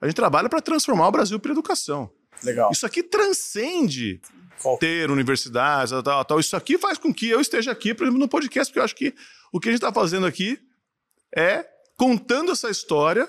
[0.00, 2.10] A gente trabalha para transformar o Brasil para educação.
[2.42, 2.70] Legal.
[2.72, 4.20] Isso aqui transcende
[4.78, 6.40] ter universidades, tal, tal, tal.
[6.40, 8.94] Isso aqui faz com que eu esteja aqui, por exemplo, no podcast, porque eu acho
[8.94, 9.14] que
[9.52, 10.58] o que a gente está fazendo aqui
[11.34, 11.66] é
[11.96, 13.28] contando essa história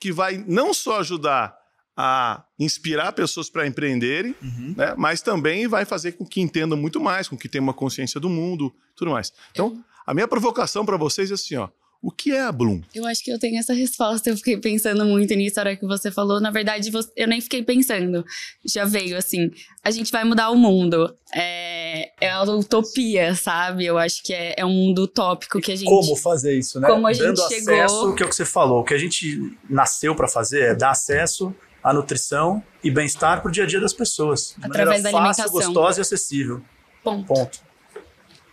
[0.00, 1.56] que vai não só ajudar
[1.96, 4.74] a inspirar pessoas para empreenderem, uhum.
[4.76, 8.20] né, mas também vai fazer com que entendam muito mais, com que tenham uma consciência
[8.20, 9.32] do mundo, tudo mais.
[9.50, 11.68] Então, a minha provocação para vocês é assim, ó,
[12.02, 12.82] o que é a Bloom?
[12.94, 14.30] Eu acho que eu tenho essa resposta.
[14.30, 16.40] Eu fiquei pensando muito nisso na hora que você falou.
[16.40, 18.24] Na verdade, eu nem fiquei pensando.
[18.64, 19.50] Já veio assim.
[19.82, 21.14] A gente vai mudar o mundo.
[21.34, 23.86] É, é a utopia, sabe?
[23.86, 25.88] Eu acho que é, é um mundo utópico que a gente.
[25.88, 26.88] Como fazer isso, né?
[26.88, 27.74] Como a Dando gente chegou.
[27.74, 28.80] acesso, que é o que você falou.
[28.80, 33.48] O que a gente nasceu para fazer é dar acesso à nutrição e bem-estar para
[33.48, 34.54] o dia a dia das pessoas.
[34.62, 35.52] Através da fácil, alimentação.
[35.52, 36.62] gostosa e acessível.
[37.02, 37.26] Ponto.
[37.26, 37.65] Ponto.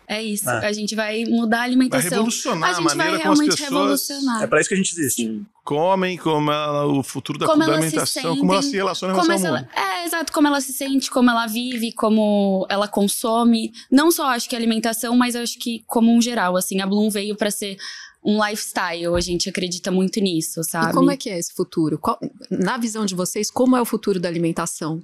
[0.08, 0.50] É isso.
[0.50, 0.66] É.
[0.66, 2.10] A gente vai mudar a alimentação.
[2.10, 4.44] Vai revolucionar a gente a maneira vai realmente como as pessoas revolucionar.
[4.44, 5.22] É para isso que a gente existe.
[5.24, 5.46] Sim.
[5.64, 9.22] Comem, como ela, o futuro da, como da alimentação, sentem, como ela se relaciona com
[9.22, 9.68] o mundo.
[9.74, 10.34] É, exato.
[10.34, 13.72] Como ela se sente, como ela vive, como ela consome.
[13.90, 16.58] Não só acho que alimentação, mas acho que como um geral.
[16.58, 17.78] Assim, a Bloom veio para ser
[18.26, 20.92] um lifestyle, a gente acredita muito nisso, sabe?
[20.92, 21.98] E como é que é esse futuro?
[21.98, 22.18] Qual,
[22.50, 25.04] na visão de vocês, como é o futuro da alimentação?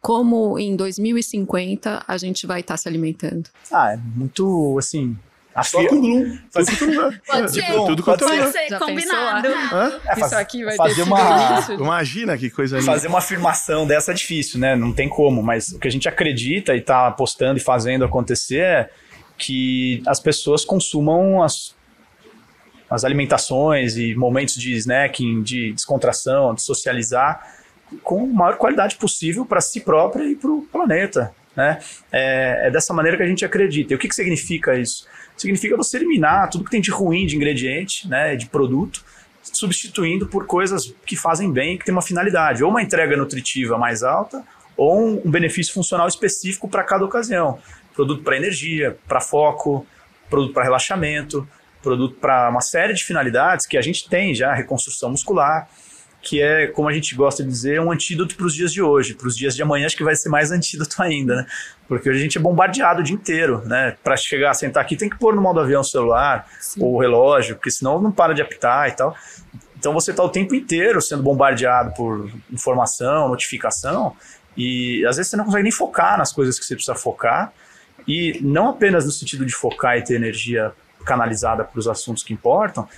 [0.00, 3.48] Como em 2050 a gente vai estar tá se alimentando?
[3.72, 5.16] Ah, é muito assim.
[5.54, 6.38] A Só com Bloom.
[6.52, 7.66] Fazer- Tudo, tudo, Pode ser.
[7.66, 9.48] tudo, tudo Pode é ser, Já combinado.
[9.48, 10.00] Hã?
[10.04, 11.72] é, Isso faz- aqui vai fazer ter uma- isso.
[11.72, 12.92] Imagina que coisa linda.
[12.92, 14.76] Fazer uma afirmação dessa é difícil, né?
[14.76, 18.60] Não tem como, mas o que a gente acredita e está apostando e fazendo acontecer
[18.60, 18.90] é
[19.36, 21.74] que as pessoas consumam as,
[22.88, 27.57] as alimentações e momentos de snacking, de descontração, de socializar
[28.02, 31.32] com a maior qualidade possível para si própria e para o planeta.
[31.56, 31.80] Né?
[32.12, 33.92] É, é dessa maneira que a gente acredita.
[33.92, 35.06] E o que, que significa isso?
[35.36, 39.04] Significa você eliminar tudo que tem de ruim de ingrediente, né, de produto,
[39.42, 44.02] substituindo por coisas que fazem bem, que tem uma finalidade, ou uma entrega nutritiva mais
[44.02, 44.44] alta,
[44.76, 47.58] ou um, benefício funcional específico para cada ocasião.
[47.94, 49.86] Produto para energia, para foco,
[50.30, 51.48] produto para relaxamento,
[51.82, 55.68] produto para uma série de finalidades que a gente tem já, reconstrução muscular,
[56.20, 59.14] que é, como a gente gosta de dizer, um antídoto para os dias de hoje.
[59.14, 61.46] Para os dias de amanhã, acho que vai ser mais antídoto ainda, né?
[61.86, 63.96] Porque hoje a gente é bombardeado o dia inteiro, né?
[64.02, 66.82] Para chegar, sentar aqui, tem que pôr no modo avião o celular Sim.
[66.82, 69.16] ou o relógio, porque senão não para de apitar e tal.
[69.78, 74.16] Então você está o tempo inteiro sendo bombardeado por informação, notificação,
[74.56, 77.52] e às vezes você não consegue nem focar nas coisas que você precisa focar,
[78.06, 80.72] e não apenas no sentido de focar e ter energia
[81.04, 82.88] canalizada para os assuntos que importam,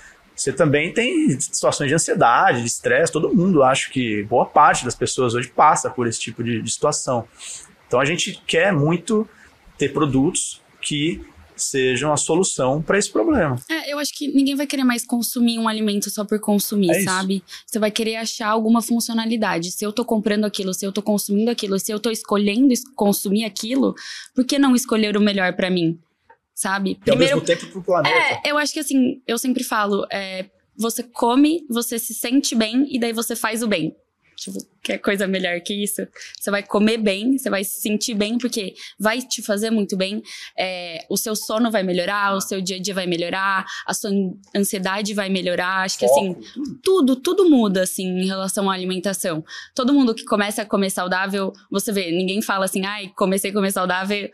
[0.41, 3.11] você também tem situações de ansiedade, de estresse.
[3.11, 6.71] Todo mundo, acho que boa parte das pessoas hoje passa por esse tipo de, de
[6.71, 7.27] situação.
[7.87, 9.27] Então a gente quer muito
[9.77, 11.21] ter produtos que
[11.55, 13.55] sejam a solução para esse problema.
[13.69, 17.03] É, eu acho que ninguém vai querer mais consumir um alimento só por consumir, É
[17.03, 17.43] sabe?
[17.67, 19.71] Você vai querer achar alguma funcionalidade.
[19.71, 22.83] Se eu tô comprando aquilo, se eu tô consumindo aquilo, se eu tô escolhendo es-
[22.95, 23.93] consumir aquilo,
[24.33, 25.99] por que não escolher o melhor pra mim?
[26.53, 26.99] Sabe?
[27.05, 28.15] E ao mesmo tempo para o planeta.
[28.15, 30.45] É, eu acho que assim, eu sempre falo, é,
[30.77, 33.95] você come, você se sente bem e daí você faz o bem.
[34.35, 36.01] Tipo, quer coisa melhor que isso?
[36.39, 40.23] Você vai comer bem, você vai se sentir bem, porque vai te fazer muito bem.
[40.57, 44.09] É, o seu sono vai melhorar, o seu dia a dia vai melhorar, a sua
[44.09, 45.83] an- ansiedade vai melhorar.
[45.83, 46.35] Acho que assim,
[46.81, 49.45] tudo, tudo muda, assim, em relação à alimentação.
[49.75, 53.53] Todo mundo que começa a comer saudável, você vê, ninguém fala assim, ai, comecei a
[53.53, 54.27] comer saudável,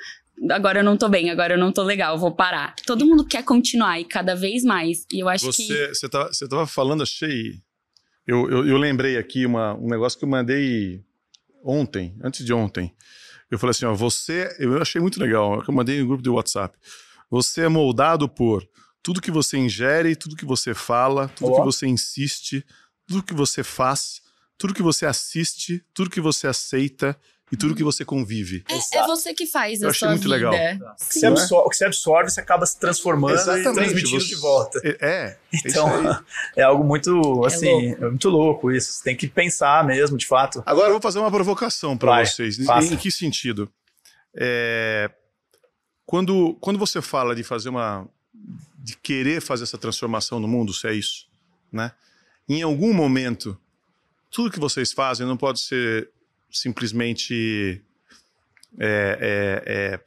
[0.51, 2.75] agora eu não tô bem, agora eu não tô legal, vou parar.
[2.85, 5.05] Todo mundo quer continuar e cada vez mais.
[5.11, 5.67] E eu acho que.
[5.67, 7.61] Você, você, tava, você tava falando, achei.
[8.25, 11.01] Eu, eu, eu lembrei aqui uma, um negócio que eu mandei
[11.63, 12.93] ontem, antes de ontem.
[13.49, 14.55] Eu falei assim: ó, você.
[14.59, 16.77] Eu achei muito legal, que eu mandei no grupo do WhatsApp.
[17.29, 18.67] Você é moldado por
[19.01, 21.59] tudo que você ingere, tudo que você fala, tudo Ó.
[21.59, 22.65] que você insiste,
[23.05, 24.21] tudo que você faz,
[24.57, 27.17] tudo que você assiste, tudo que você aceita
[27.51, 28.63] e tudo que você convive.
[28.69, 30.35] É, é você que faz Eu a achei sua muito vida.
[30.35, 30.53] legal.
[30.53, 31.19] O que, Sim.
[31.21, 34.81] você absorve, o que você absorve, você acaba se transformando e transmitindo você- de volta.
[34.83, 35.87] É, é isso Então,
[36.57, 38.91] é algo muito, É assim, é muito louco isso.
[38.93, 40.61] Você tem que pensar mesmo, de fato.
[40.65, 42.59] Agora eu vou fazer uma provocação para vocês.
[42.59, 42.93] Em, faça.
[42.93, 43.71] em que sentido?
[44.35, 45.09] É,
[46.05, 48.07] quando, quando você fala de fazer uma.
[48.77, 51.27] de querer fazer essa transformação no mundo, se é isso,
[51.71, 51.91] né?
[52.47, 53.57] Em algum momento,
[54.31, 56.09] tudo que vocês fazem não pode ser
[56.51, 57.81] simplesmente.
[58.79, 59.99] é, é, é,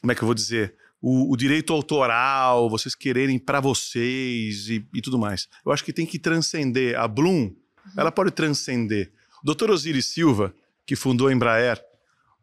[0.00, 0.74] como é que eu vou dizer?
[1.00, 5.48] O, o direito autoral, vocês quererem para vocês e, e tudo mais.
[5.64, 6.98] Eu acho que tem que transcender.
[6.98, 7.52] A Bloom,
[7.96, 9.12] ela pode transcender.
[9.44, 9.70] O Dr.
[9.70, 10.54] Osiris Silva,
[10.84, 11.82] que fundou a Embraer,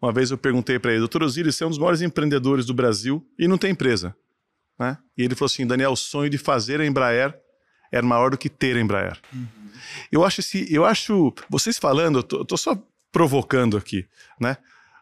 [0.02, 1.24] uma vez eu perguntei para ele, Dr.
[1.24, 4.16] Osiris, você é um dos maiores empreendedores do Brasil e não tem empresa.
[4.78, 4.98] Né?
[5.18, 7.38] E ele falou assim, Daniel, o sonho de fazer a Embraer
[7.92, 9.20] era maior do que ter a Embraer.
[10.12, 12.78] Eu acho esse, eu acho, vocês falando, eu tô, eu tô só
[13.16, 14.06] provocando aqui,
[14.38, 14.58] né?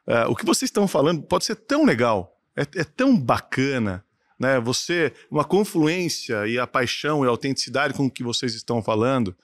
[0.06, 4.06] Ah, o que vocês estão falando pode ser tão legal, é, é tão bacana,
[4.40, 4.60] né?
[4.60, 9.36] Você, uma confluência e a paixão e a autenticidade com que vocês estão falando,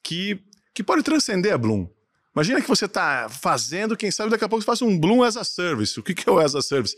[0.00, 0.40] que,
[0.72, 1.88] que pode transcender a Bloom.
[2.36, 5.36] Imagina que você está fazendo, quem sabe daqui a pouco você faça um Bloom as
[5.36, 5.98] a Service.
[5.98, 6.96] O que, que é o as a Service?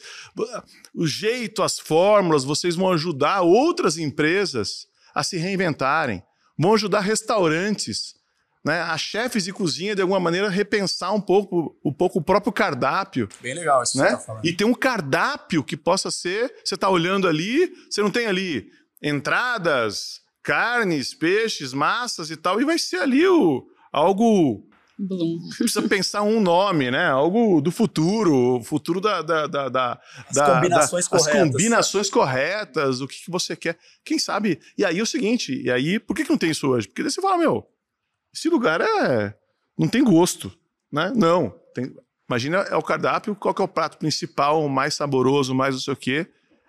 [0.95, 6.23] O jeito, as fórmulas, vocês vão ajudar outras empresas a se reinventarem,
[6.59, 8.16] vão ajudar restaurantes,
[8.67, 12.53] né, a chefes de cozinha, de alguma maneira, repensar um pouco, um pouco o próprio
[12.53, 14.19] cardápio Bem legal isso né?
[14.43, 16.53] E ter um cardápio que possa ser.
[16.65, 18.69] Você está olhando ali, você não tem ali
[19.31, 24.67] entradas, carnes, peixes, massas e tal, e vai ser ali o, algo.
[24.99, 25.39] Bloom.
[25.51, 27.07] Você precisa pensar um nome, né?
[27.09, 29.21] Algo do futuro, o futuro da.
[29.21, 31.37] da, da, da As da- combinações da- corretas.
[31.37, 33.79] As combinações corretas, o que, que você quer.
[34.03, 34.59] Quem sabe?
[34.79, 36.89] E aí é o seguinte, e aí, por que, que não tem isso hoje?
[36.89, 37.67] Porque daí você fala, meu,
[38.37, 39.35] esse lugar é.
[39.79, 40.53] não tem gosto,
[40.93, 41.13] né?
[41.15, 41.55] Não.
[41.75, 41.93] Tem,
[42.29, 45.75] imagina, é o cardápio, qual que é o prato principal, o mais saboroso, o mais
[45.75, 46.27] não sei o quê.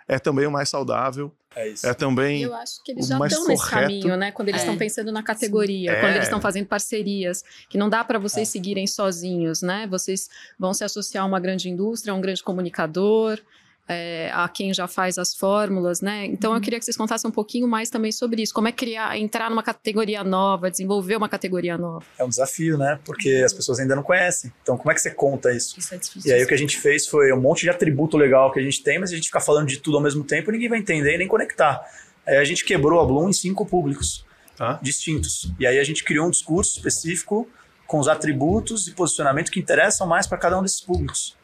[0.08, 1.34] É também o mais saudável.
[1.54, 1.86] É isso.
[1.86, 2.42] É também.
[2.44, 4.32] Eu acho que eles o já mais estão nesse correto- caminho, né?
[4.32, 4.64] Quando eles É.
[4.64, 6.00] estão pensando na categoria, É.
[6.00, 9.86] quando eles estão fazendo parcerias, que não dá para vocês seguirem sozinhos, né?
[9.88, 13.40] Vocês vão se associar a uma grande indústria, a um grande comunicador.
[13.88, 16.26] É, a quem já faz as fórmulas, né?
[16.26, 16.58] Então uhum.
[16.58, 18.54] eu queria que vocês contassem um pouquinho mais também sobre isso.
[18.54, 22.04] Como é criar, entrar numa categoria nova, desenvolver uma categoria nova?
[22.20, 23.00] É um desafio, né?
[23.06, 24.52] Porque as pessoas ainda não conhecem.
[24.62, 25.80] Então, como é que você conta isso?
[25.80, 26.30] Isso é difícil.
[26.30, 28.64] E aí o que a gente fez foi um monte de atributo legal que a
[28.64, 31.16] gente tem, mas a gente fica falando de tudo ao mesmo tempo, ninguém vai entender
[31.16, 31.82] e nem conectar.
[32.26, 34.26] Aí a gente quebrou a Bloom em cinco públicos
[34.60, 34.78] ah.
[34.82, 35.54] distintos.
[35.58, 37.48] E aí a gente criou um discurso específico
[37.86, 41.37] com os atributos e posicionamento que interessam mais para cada um desses públicos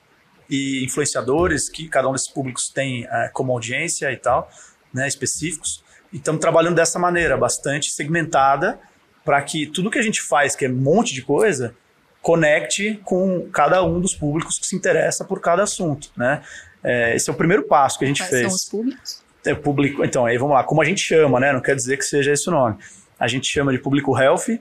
[0.49, 4.49] e influenciadores que cada um desses públicos tem é, como audiência e tal,
[4.93, 5.83] né, específicos.
[6.11, 8.79] E estamos trabalhando dessa maneira, bastante segmentada,
[9.25, 11.73] para que tudo que a gente faz, que é um monte de coisa,
[12.21, 16.41] conecte com cada um dos públicos que se interessa por cada assunto, né?
[16.83, 18.47] É, esse é o primeiro passo que a gente Quais fez.
[18.47, 19.23] São os públicos?
[19.45, 21.51] É, público, então, aí vamos lá, como a gente chama, né?
[21.51, 22.77] Não quer dizer que seja esse o nome.
[23.19, 24.59] A gente chama de público health,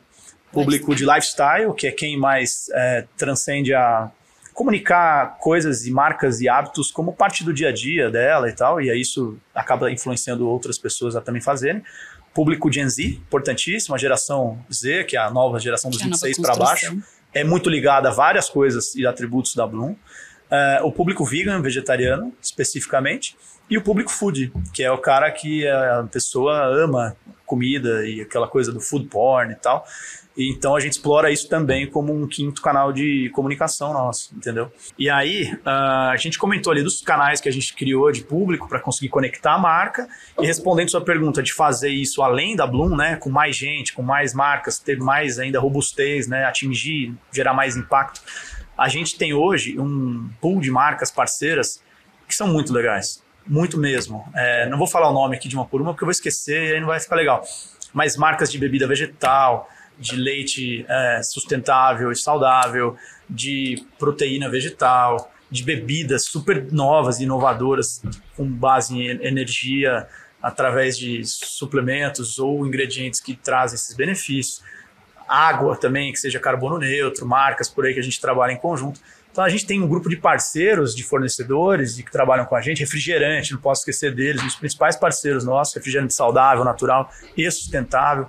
[0.53, 0.97] público lifestyle.
[0.97, 4.11] de lifestyle, que é quem mais é, transcende a
[4.53, 8.81] comunicar coisas e marcas e hábitos como parte do dia a dia dela e tal,
[8.81, 11.83] e aí isso acaba influenciando outras pessoas a também fazerem.
[12.35, 16.57] Público Gen Z, importantíssimo, a geração Z, que é a nova geração dos 26 para
[16.57, 16.99] baixo,
[17.35, 19.93] é muito ligada a várias coisas e atributos da Bloom.
[19.93, 23.37] Uh, o público vegan, vegetariano, especificamente,
[23.71, 28.47] e o público food, que é o cara que a pessoa ama comida e aquela
[28.47, 29.87] coisa do food porn e tal.
[30.37, 34.73] Então a gente explora isso também como um quinto canal de comunicação nosso, entendeu?
[34.99, 38.69] E aí uh, a gente comentou ali dos canais que a gente criou de público
[38.69, 40.09] para conseguir conectar a marca
[40.41, 44.03] e respondendo sua pergunta de fazer isso além da Bloom, né, com mais gente, com
[44.03, 48.23] mais marcas, ter mais ainda robustez, né, atingir, gerar mais impacto.
[48.77, 51.83] A gente tem hoje um pool de marcas parceiras
[52.27, 54.25] que são muito legais, muito mesmo.
[54.35, 56.71] É, não vou falar o nome aqui de uma por uma porque eu vou esquecer
[56.71, 57.43] e aí não vai ficar legal.
[57.93, 59.69] Mas marcas de bebida vegetal,
[59.99, 62.97] de leite é, sustentável e saudável,
[63.29, 68.03] de proteína vegetal, de bebidas super novas e inovadoras
[68.37, 70.09] com base em energia
[70.43, 74.63] através de suplementos ou ingredientes que trazem esses benefícios.
[75.29, 79.01] Água também, que seja carbono neutro, marcas por aí que a gente trabalha em conjunto.
[79.33, 82.61] Então a gente tem um grupo de parceiros, de fornecedores de que trabalham com a
[82.61, 88.29] gente, refrigerante, não posso esquecer deles, os principais parceiros nossos, refrigerante saudável, natural e sustentável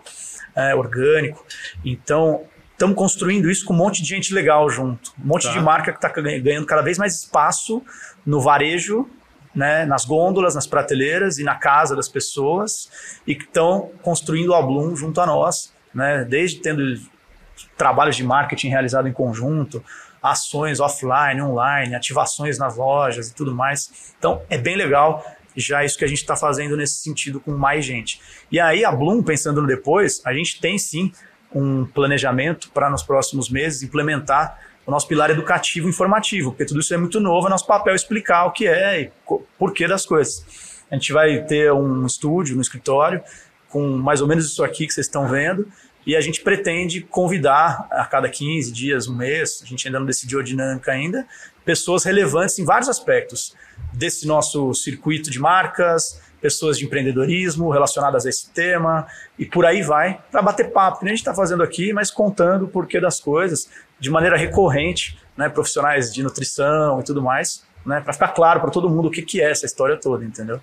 [0.55, 1.45] é, orgânico.
[1.83, 5.13] Então, estamos construindo isso com um monte de gente legal junto.
[5.21, 5.51] Um monte tá.
[5.51, 7.83] de marca que está ganhando cada vez mais espaço
[8.25, 9.09] no varejo,
[9.53, 14.61] né, nas gôndolas, nas prateleiras e na casa das pessoas e que estão construindo a
[14.61, 16.81] Bloom junto a nós, né, desde tendo
[17.77, 19.83] trabalhos de marketing realizado em conjunto,
[20.23, 24.13] ações offline, online, ativações nas lojas e tudo mais.
[24.17, 25.23] Então é bem legal
[25.55, 28.19] já isso que a gente está fazendo nesse sentido com mais gente.
[28.51, 31.11] E aí a Bloom, pensando no depois, a gente tem sim
[31.53, 36.93] um planejamento para nos próximos meses implementar o nosso pilar educativo informativo, porque tudo isso
[36.93, 39.11] é muito novo, é nosso papel explicar o que é e
[39.57, 40.83] porquê das coisas.
[40.89, 43.21] A gente vai ter um estúdio, um escritório,
[43.69, 45.67] com mais ou menos isso aqui que vocês estão vendo,
[46.05, 50.05] e a gente pretende convidar a cada 15 dias, um mês, a gente ainda não
[50.05, 51.25] decidiu a dinâmica ainda,
[51.63, 53.55] pessoas relevantes em vários aspectos
[53.93, 59.07] desse nosso circuito de marcas, pessoas de empreendedorismo relacionadas a esse tema
[59.39, 62.11] e por aí vai, para bater papo, que nem a gente está fazendo aqui, mas
[62.11, 67.65] contando o porquê das coisas de maneira recorrente, né, profissionais de nutrição e tudo mais,
[67.85, 70.59] né, para ficar claro para todo mundo o que, que é essa história toda, entendeu?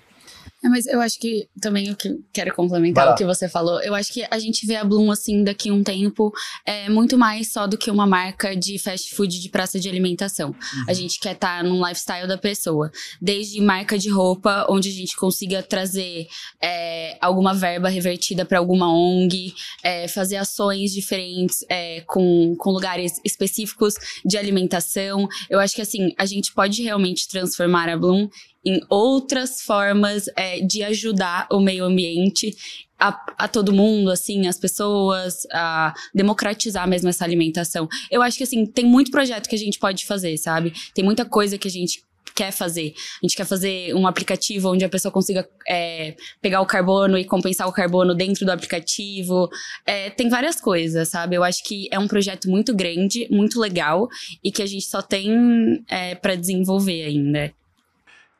[0.63, 3.95] É, mas eu acho que também o que quero complementar o que você falou, eu
[3.95, 6.31] acho que a gente vê a Bloom assim daqui a um tempo
[6.65, 10.49] é muito mais só do que uma marca de fast food de praça de alimentação.
[10.49, 10.85] Uhum.
[10.87, 14.91] A gente quer estar tá no lifestyle da pessoa, desde marca de roupa, onde a
[14.91, 16.27] gente consiga trazer
[16.61, 19.53] é, alguma verba revertida para alguma ONG,
[19.83, 25.27] é, fazer ações diferentes é, com, com lugares específicos de alimentação.
[25.49, 28.29] Eu acho que assim a gente pode realmente transformar a Bloom
[28.65, 32.55] em outras formas é, de ajudar o meio ambiente
[32.99, 37.89] a, a, todo mundo, assim, as pessoas, a democratizar mesmo essa alimentação.
[38.11, 40.71] Eu acho que, assim, tem muito projeto que a gente pode fazer, sabe?
[40.93, 42.03] Tem muita coisa que a gente
[42.35, 42.93] quer fazer.
[43.21, 47.25] A gente quer fazer um aplicativo onde a pessoa consiga é, pegar o carbono e
[47.25, 49.49] compensar o carbono dentro do aplicativo.
[49.85, 51.35] É, tem várias coisas, sabe?
[51.35, 54.07] Eu acho que é um projeto muito grande, muito legal
[54.43, 57.53] e que a gente só tem é, para desenvolver ainda.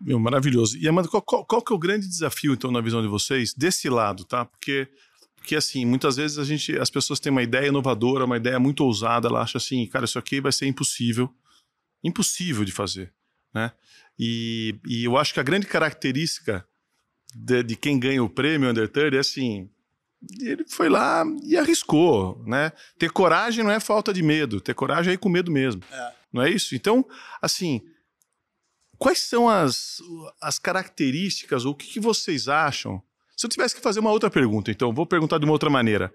[0.03, 0.77] Meu, maravilhoso.
[0.77, 3.53] E Amanda, qual, qual, qual, que é o grande desafio, então, na visão de vocês,
[3.53, 4.45] desse lado, tá?
[4.45, 4.87] Porque,
[5.35, 8.83] porque assim, muitas vezes a gente, as pessoas têm uma ideia inovadora, uma ideia muito
[8.83, 11.31] ousada, ela acha assim, cara, isso aqui vai ser impossível,
[12.03, 13.13] impossível de fazer,
[13.53, 13.71] né?
[14.17, 16.65] E, e eu acho que a grande característica
[17.33, 19.69] de, de quem ganha o prêmio Under 30 é assim,
[20.39, 22.71] ele foi lá e arriscou, né?
[22.97, 26.11] Ter coragem não é falta de medo, ter coragem é ir com medo mesmo, é.
[26.33, 26.75] não é isso?
[26.75, 27.05] Então,
[27.39, 27.81] assim
[29.01, 29.99] quais são as,
[30.39, 33.01] as características, ou o que, que vocês acham?
[33.35, 36.13] Se eu tivesse que fazer uma outra pergunta, então, vou perguntar de uma outra maneira.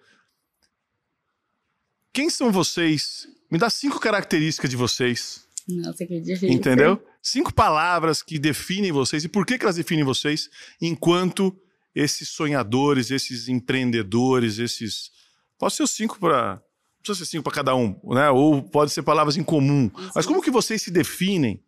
[2.12, 3.26] Quem são vocês?
[3.50, 5.48] Me dá cinco características de vocês.
[5.66, 6.48] Nossa, que difícil.
[6.48, 7.04] Entendeu?
[7.20, 10.48] Cinco palavras que definem vocês e por que, que elas definem vocês
[10.80, 11.58] enquanto
[11.92, 15.10] esses sonhadores, esses empreendedores, esses.
[15.58, 16.54] Pode ser os cinco para.
[16.54, 18.30] Não precisa ser cinco para cada um, né?
[18.30, 19.90] Ou pode ser palavras em comum.
[20.14, 21.65] Mas como que vocês se definem?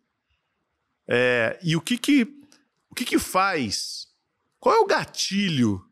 [1.09, 2.23] É, e o que que,
[2.89, 4.07] o que que faz?
[4.59, 5.83] Qual é o gatilho?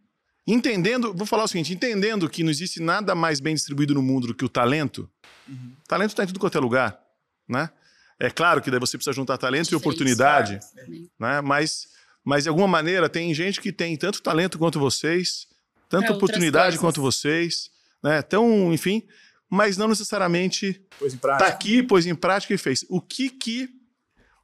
[0.46, 4.28] Entendendo, vou falar o seguinte, entendendo que não existe nada mais bem distribuído no mundo
[4.28, 5.10] do que o talento.
[5.48, 5.74] Uhum.
[5.88, 6.98] Talento está em tudo quanto é lugar,
[7.50, 7.70] né?
[8.20, 10.60] É claro que daí você precisa juntar talento e oportunidade,
[11.20, 11.42] né?
[11.42, 11.88] Mas,
[12.24, 15.48] mas de alguma maneira tem gente que tem tanto talento quanto vocês,
[15.90, 17.70] tanta oportunidade quanto vocês,
[18.02, 18.20] né?
[18.20, 19.04] Então, enfim,
[19.50, 22.86] mas não necessariamente está aqui, pôs em prática e fez.
[22.90, 23.77] O que que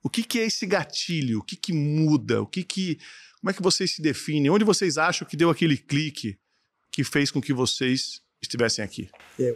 [0.04, 1.40] o que que é esse gatilho?
[1.40, 2.42] O que que muda?
[2.42, 3.00] O que que
[3.40, 4.50] como é que vocês se definem?
[4.50, 6.38] Onde vocês acham que deu aquele clique
[6.92, 9.10] que fez com que vocês estivessem aqui?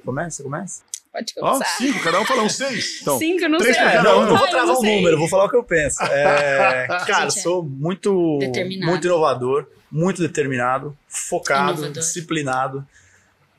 [0.04, 0.82] Começa, começa.
[1.12, 1.66] Pode começar.
[1.66, 3.00] Ó, cinco, cada um fala um seis.
[3.02, 3.86] Então, cinco, não três sei.
[3.86, 4.22] cada não, um.
[4.24, 4.96] eu não vou Ai, travar não um sei.
[4.98, 6.04] número, vou falar o que eu penso.
[6.04, 8.40] É, cara, Gente, é sou muito,
[8.84, 11.92] muito inovador, muito determinado, focado, Inovador.
[12.04, 12.88] disciplinado,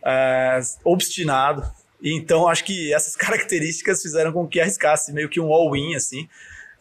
[0.04, 1.64] é, obstinado.
[2.02, 6.28] E Então, acho que essas características fizeram com que arriscasse meio que um all-in, assim,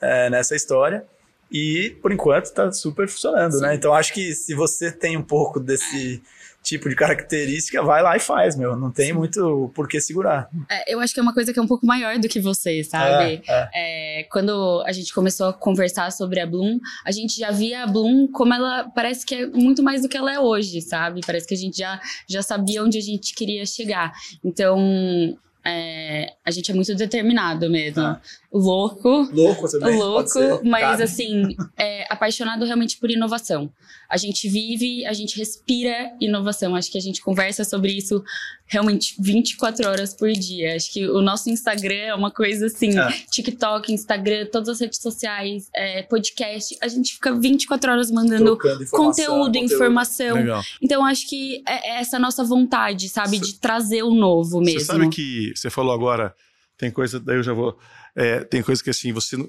[0.01, 1.05] é, nessa história.
[1.51, 3.73] E, por enquanto, tá super funcionando, né?
[3.73, 6.21] Então, acho que se você tem um pouco desse
[6.67, 8.75] tipo de característica, vai lá e faz, meu.
[8.75, 10.49] Não tem muito por que segurar.
[10.69, 12.83] É, eu acho que é uma coisa que é um pouco maior do que você,
[12.83, 13.41] sabe?
[13.47, 14.19] É, é.
[14.19, 17.87] É, quando a gente começou a conversar sobre a Bloom, a gente já via a
[17.87, 21.21] Bloom como ela parece que é muito mais do que ela é hoje, sabe?
[21.25, 24.11] Parece que a gente já, já sabia onde a gente queria chegar.
[24.43, 28.01] Então, é, a gente é muito determinado mesmo.
[28.01, 28.21] Ah.
[28.51, 29.97] Louco, Louco também.
[29.97, 31.03] louco, mas Cabe.
[31.03, 33.71] assim, é, apaixonado realmente por inovação.
[34.09, 36.73] A gente vive, a gente respira inovação.
[36.75, 38.23] Acho que a gente conversa sobre isso
[38.65, 40.75] realmente 24 horas por dia.
[40.75, 43.11] Acho que o nosso Instagram é uma coisa assim, É.
[43.31, 48.87] TikTok, Instagram, todas as redes sociais, é, podcast, a gente fica 24 horas mandando informação,
[48.97, 50.35] conteúdo, informação.
[50.37, 50.61] Legal.
[50.81, 54.79] Então acho que é é essa nossa vontade, sabe, de trazer o novo mesmo.
[54.79, 56.33] Você sabe que você falou agora,
[56.77, 57.77] tem coisa, daí eu já vou.
[58.17, 59.47] É, tem coisa que assim, você não.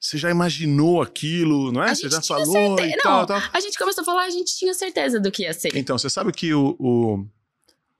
[0.00, 1.94] Você já imaginou aquilo, não é?
[1.94, 2.96] Você já falou certeza.
[2.96, 3.42] e tal, Não, tal.
[3.52, 5.76] A gente começou a falar, a gente tinha certeza do que ia ser.
[5.76, 7.26] Então, você sabe que o, o,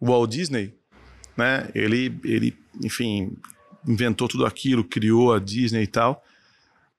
[0.01, 0.73] o Walt Disney,
[1.37, 1.69] né?
[1.75, 3.37] Ele, ele, enfim,
[3.87, 6.25] inventou tudo aquilo, criou a Disney e tal,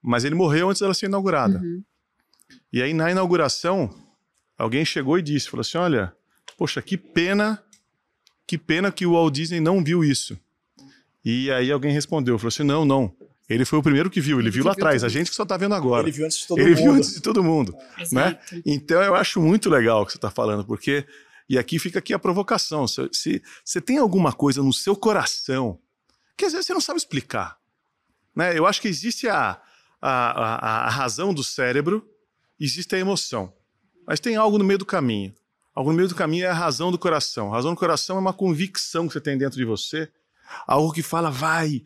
[0.01, 1.59] mas ele morreu antes dela ser inaugurada.
[1.59, 1.81] Uhum.
[2.71, 3.89] E aí, na inauguração,
[4.57, 6.13] alguém chegou e disse, falou assim, olha,
[6.57, 7.63] poxa, que pena,
[8.45, 10.37] que pena que o Walt Disney não viu isso.
[11.29, 13.13] E aí alguém respondeu, falou assim, não, não,
[13.47, 15.57] ele foi o primeiro que viu, ele viu lá atrás, a gente que só tá
[15.57, 16.03] vendo agora.
[16.07, 16.77] Ele viu antes de todo Ele mundo.
[16.81, 17.75] viu antes de todo mundo.
[18.11, 18.39] né?
[18.65, 21.05] Então eu acho muito legal o que você está falando, porque.
[21.47, 22.87] E aqui fica aqui a provocação.
[22.87, 25.79] Se, se você tem alguma coisa no seu coração
[26.37, 27.57] que às vezes você não sabe explicar.
[28.35, 28.57] Né?
[28.57, 29.59] Eu acho que existe a,
[30.01, 32.07] a, a, a razão do cérebro,
[32.59, 33.51] existe a emoção.
[34.07, 35.33] Mas tem algo no meio do caminho.
[35.75, 37.51] Algo no meio do caminho é a razão do coração.
[37.51, 40.09] A razão do coração é uma convicção que você tem dentro de você,
[40.67, 41.81] algo que fala, vai,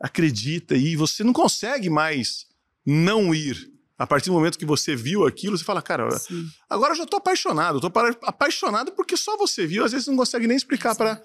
[0.00, 2.46] acredita, e você não consegue mais
[2.86, 3.70] não ir.
[3.98, 6.46] A partir do momento que você viu aquilo, você fala, cara, Sim.
[6.70, 7.90] agora eu já tô apaixonado.
[7.90, 11.20] Pa- apaixonado porque só você viu, às vezes não consegue nem explicar para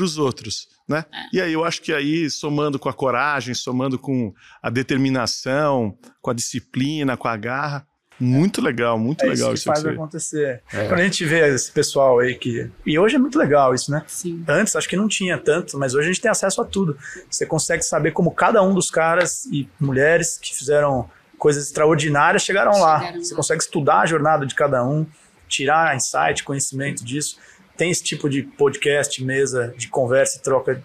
[0.00, 1.04] os outros, né?
[1.12, 1.36] É.
[1.36, 4.32] E aí eu acho que aí, somando com a coragem, somando com
[4.62, 7.86] a determinação, com a disciplina, com a garra,
[8.18, 9.94] muito legal, muito É legal isso isso que faz que você...
[9.94, 10.62] acontecer.
[10.72, 10.86] É.
[10.86, 12.70] Quando a gente vê esse pessoal aí que.
[12.86, 14.02] E hoje é muito legal isso, né?
[14.06, 14.44] Sim.
[14.48, 16.96] Antes acho que não tinha tanto, mas hoje a gente tem acesso a tudo.
[17.28, 21.08] Você consegue saber como cada um dos caras e mulheres que fizeram
[21.38, 23.00] coisas extraordinárias chegaram, lá.
[23.00, 23.36] Chegaram Você lá.
[23.36, 25.06] consegue estudar a jornada de cada um,
[25.48, 27.38] tirar insight, conhecimento disso.
[27.76, 30.82] Tem esse tipo de podcast, mesa de conversa e troca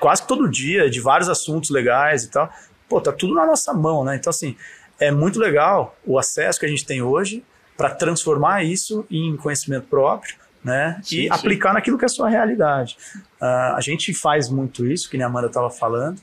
[0.00, 2.50] quase todo dia de vários assuntos legais e tal.
[2.88, 4.16] Pô, tá tudo na nossa mão, né?
[4.16, 4.56] Então, assim,
[4.98, 7.44] é muito legal o acesso que a gente tem hoje
[7.76, 11.00] para transformar isso em conhecimento próprio, né?
[11.02, 11.28] Sim, e sim.
[11.30, 12.96] aplicar naquilo que é a sua realidade.
[13.40, 16.20] Ah, a gente faz muito isso, que nem a Amanda estava falando,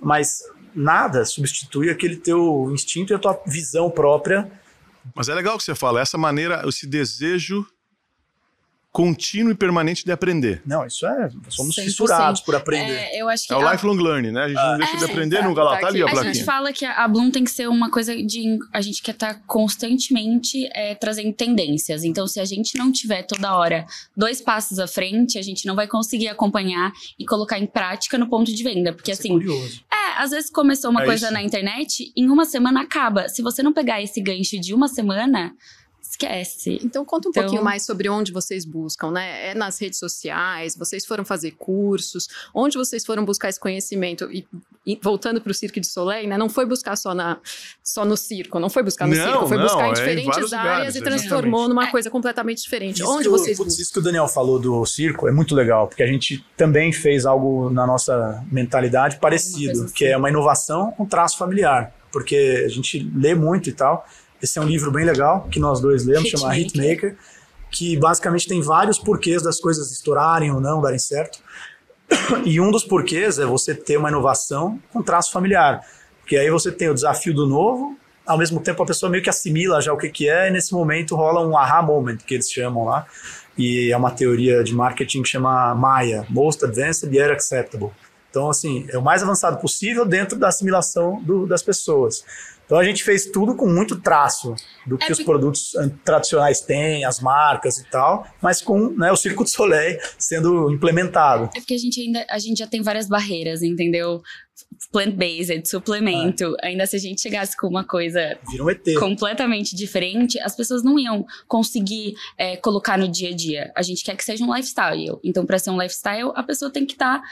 [0.00, 0.42] mas
[0.74, 4.50] nada substitui aquele teu instinto e a tua visão própria.
[5.14, 7.66] Mas é legal que você fala, essa maneira, esse desejo
[8.96, 10.62] contínuo e permanente de aprender.
[10.64, 11.28] Não, isso é.
[11.50, 11.84] Somos 100%.
[11.84, 12.94] fissurados por aprender.
[12.94, 14.44] É, eu acho que É o a- lifelong learning, né?
[14.44, 15.74] A gente não deixa de é, aprender tá, nunca lá.
[15.74, 16.10] tá Tá ali a aqui.
[16.10, 16.34] A plaquinha.
[16.34, 18.58] gente fala que a Bloom tem que ser uma coisa de.
[18.72, 22.04] A gente quer estar constantemente é, trazendo tendências.
[22.04, 23.84] Então, se a gente não tiver toda hora
[24.16, 28.28] dois passos à frente, a gente não vai conseguir acompanhar e colocar em prática no
[28.30, 28.94] ponto de venda.
[28.94, 29.82] Porque, é assim, curioso.
[29.92, 31.34] é, às vezes começou uma É coisa isso.
[31.34, 33.28] na internet, em uma semana acaba.
[33.28, 35.52] Se você não pegar esse gancho de uma semana,
[36.16, 36.80] esquece.
[36.82, 39.50] Então conta um Então- pouquinho mais sobre onde vocês buscam, né?
[39.50, 44.46] É nas redes sociais, vocês foram fazer cursos, onde vocês foram buscar esse conhecimento e,
[44.86, 46.36] e voltando para o Cirque de Soleil, né?
[46.38, 47.38] Não foi buscar só na
[47.82, 49.94] só no circo, não foi buscar no Não, circo, foi não, buscar é em em
[49.94, 51.68] diferentes vários áreas lugares, e transformou exatamente.
[51.68, 53.02] numa coisa completamente diferente.
[53.02, 53.82] Isso onde que o- vocês putz, buscam?
[53.82, 57.26] isso que o Daniel falou do circo é muito legal, porque a gente também fez
[57.26, 59.92] algo na nossa mentalidade parecido, assim.
[59.94, 64.06] que é uma inovação com traço familiar, porque a gente lê muito e tal.
[64.42, 66.90] Esse é um livro bem legal que nós dois lemos, chama Hitmaker.
[66.90, 67.16] Hitmaker,
[67.70, 71.38] que basicamente tem vários porquês das coisas estourarem ou não, darem certo.
[72.44, 75.80] E um dos porquês é você ter uma inovação com traço familiar,
[76.20, 79.30] porque aí você tem o desafio do novo, ao mesmo tempo a pessoa meio que
[79.30, 82.50] assimila já o que, que é, e nesse momento rola um aha moment, que eles
[82.50, 83.06] chamam lá,
[83.58, 87.90] e é uma teoria de marketing que chama MAIA, Most Advanced Yet Acceptable.
[88.36, 92.22] Então, assim, é o mais avançado possível dentro da assimilação do- das pessoas.
[92.66, 94.54] Então, a gente fez tudo com muito traço
[94.86, 99.10] do que É os produtos eh, tradicionais têm, as marcas e tal, mas com né,
[99.10, 101.48] o Circo de Soleil sendo implementado.
[101.56, 104.20] É porque a gente ainda a gente já tem várias barreiras, entendeu?
[104.92, 106.56] Plant-based, suplemento.
[106.62, 108.82] Ainda se a gente chegasse com uma coisa um ET.
[108.98, 113.72] completamente diferente, as pessoas não iam conseguir é, colocar no dia a dia.
[113.76, 115.18] A gente quer que seja um lifestyle.
[115.22, 117.22] Então, para ser um lifestyle, a pessoa tem que estar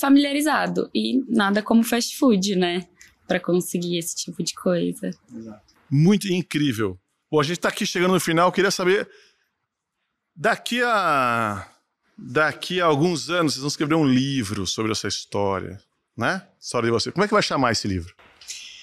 [0.00, 0.90] familiarizado.
[0.94, 2.86] E nada como fast food, né?
[3.26, 5.10] Para conseguir esse tipo de coisa.
[5.90, 6.98] Muito incrível.
[7.30, 9.08] Bom, a gente está aqui chegando no final, eu queria saber,
[10.36, 11.68] daqui a
[12.16, 15.80] daqui a alguns anos, vocês vão escrever um livro sobre essa história,
[16.16, 16.42] né?
[16.60, 17.10] História de você.
[17.12, 18.14] Como é que vai chamar esse livro?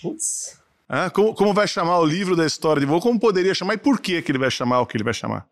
[0.01, 0.59] Putz.
[0.87, 3.01] Ah, como, como vai chamar o livro da história de você?
[3.01, 5.47] Como poderia chamar e por que, que ele vai chamar o que ele vai chamar?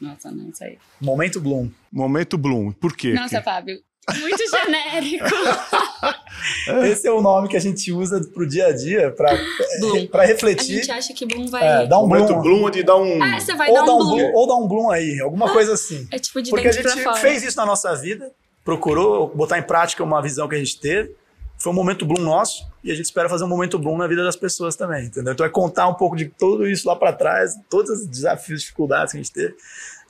[0.00, 0.78] Nossa, não sei.
[1.00, 1.68] Momento Bloom.
[1.92, 2.72] Momento Bloom.
[2.72, 3.12] Por quê?
[3.12, 3.78] Nossa, Fábio,
[4.20, 5.26] muito genérico.
[6.90, 9.36] Esse é o nome que a gente usa pro dia a dia para
[9.78, 10.06] Bloom.
[10.08, 10.76] para A refletir.
[10.76, 11.84] gente acha que Bloom vai.
[11.84, 12.42] É, dá um Momento Bloom.
[12.42, 13.22] Bloom é de dar um.
[13.22, 14.16] Ah, você vai ou dar um um Bloom.
[14.16, 16.08] Bloom, ou dá um Bloom aí, alguma coisa assim.
[16.10, 17.16] É tipo de Porque a gente pra fora.
[17.16, 18.32] fez isso na nossa vida,
[18.64, 21.14] procurou botar em prática uma visão que a gente teve.
[21.58, 24.24] Foi um momento Bloom nosso e a gente espera fazer um momento Bloom na vida
[24.24, 25.32] das pessoas também, entendeu?
[25.32, 29.12] Então é contar um pouco de tudo isso lá para trás, todos os desafios, dificuldades
[29.12, 29.54] que a gente teve,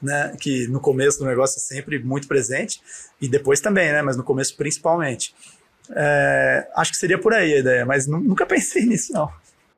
[0.00, 0.34] né?
[0.40, 2.80] Que no começo do negócio é sempre muito presente
[3.20, 4.00] e depois também, né?
[4.00, 5.34] Mas no começo principalmente.
[5.94, 9.30] É, acho que seria por aí a ideia, mas nu- nunca pensei nisso não.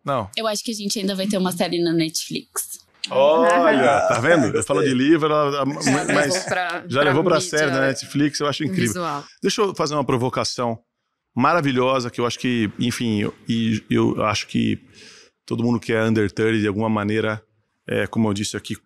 [0.05, 0.31] Não.
[0.37, 2.84] Eu acho que a gente ainda vai ter uma série na Netflix.
[3.11, 4.57] Olha, tá vendo?
[4.57, 7.71] Eu falo de livro, ela- ela- Já mas levou pra, já levou pra mídia série
[7.71, 8.87] da Netflix, eu acho incrível.
[8.87, 9.25] Visual.
[9.43, 10.79] Deixa eu fazer uma provocação
[11.35, 14.79] maravilhosa que eu acho que, enfim, eu, e eu acho que
[15.45, 17.43] todo mundo que é under 30 de alguma maneira,
[17.87, 18.77] é, como eu disse aqui,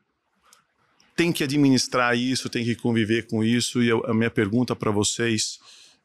[1.14, 3.83] tem que administrar isso, tem que conviver com isso.
[3.83, 5.59] E eu- a minha pergunta para vocês,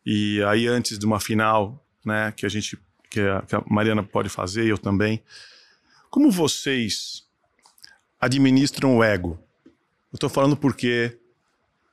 [0.06, 2.78] e aí antes de uma final, né, que a gente,
[3.10, 5.22] que a, que a Mariana pode fazer, e eu também,
[6.10, 7.24] como vocês
[8.24, 9.40] administram o ego?
[10.12, 11.18] Eu estou falando porque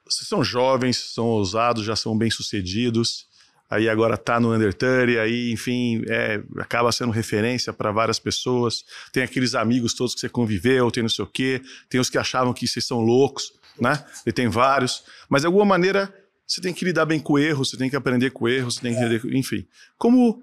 [0.05, 3.26] vocês são jovens, são ousados, já são bem-sucedidos,
[3.68, 8.85] aí agora tá no Under 30, aí, enfim, é, acaba sendo referência para várias pessoas.
[9.12, 12.18] Tem aqueles amigos todos que você conviveu, tem não sei o quê, tem os que
[12.18, 14.05] achavam que vocês são loucos, né?
[14.26, 15.05] E tem vários.
[15.28, 16.12] Mas de alguma maneira
[16.47, 18.70] você tem que lidar bem com o erro, você tem que aprender com o erro,
[18.70, 19.20] você tem que.
[19.20, 19.64] com- Enfim.
[19.97, 20.43] Como,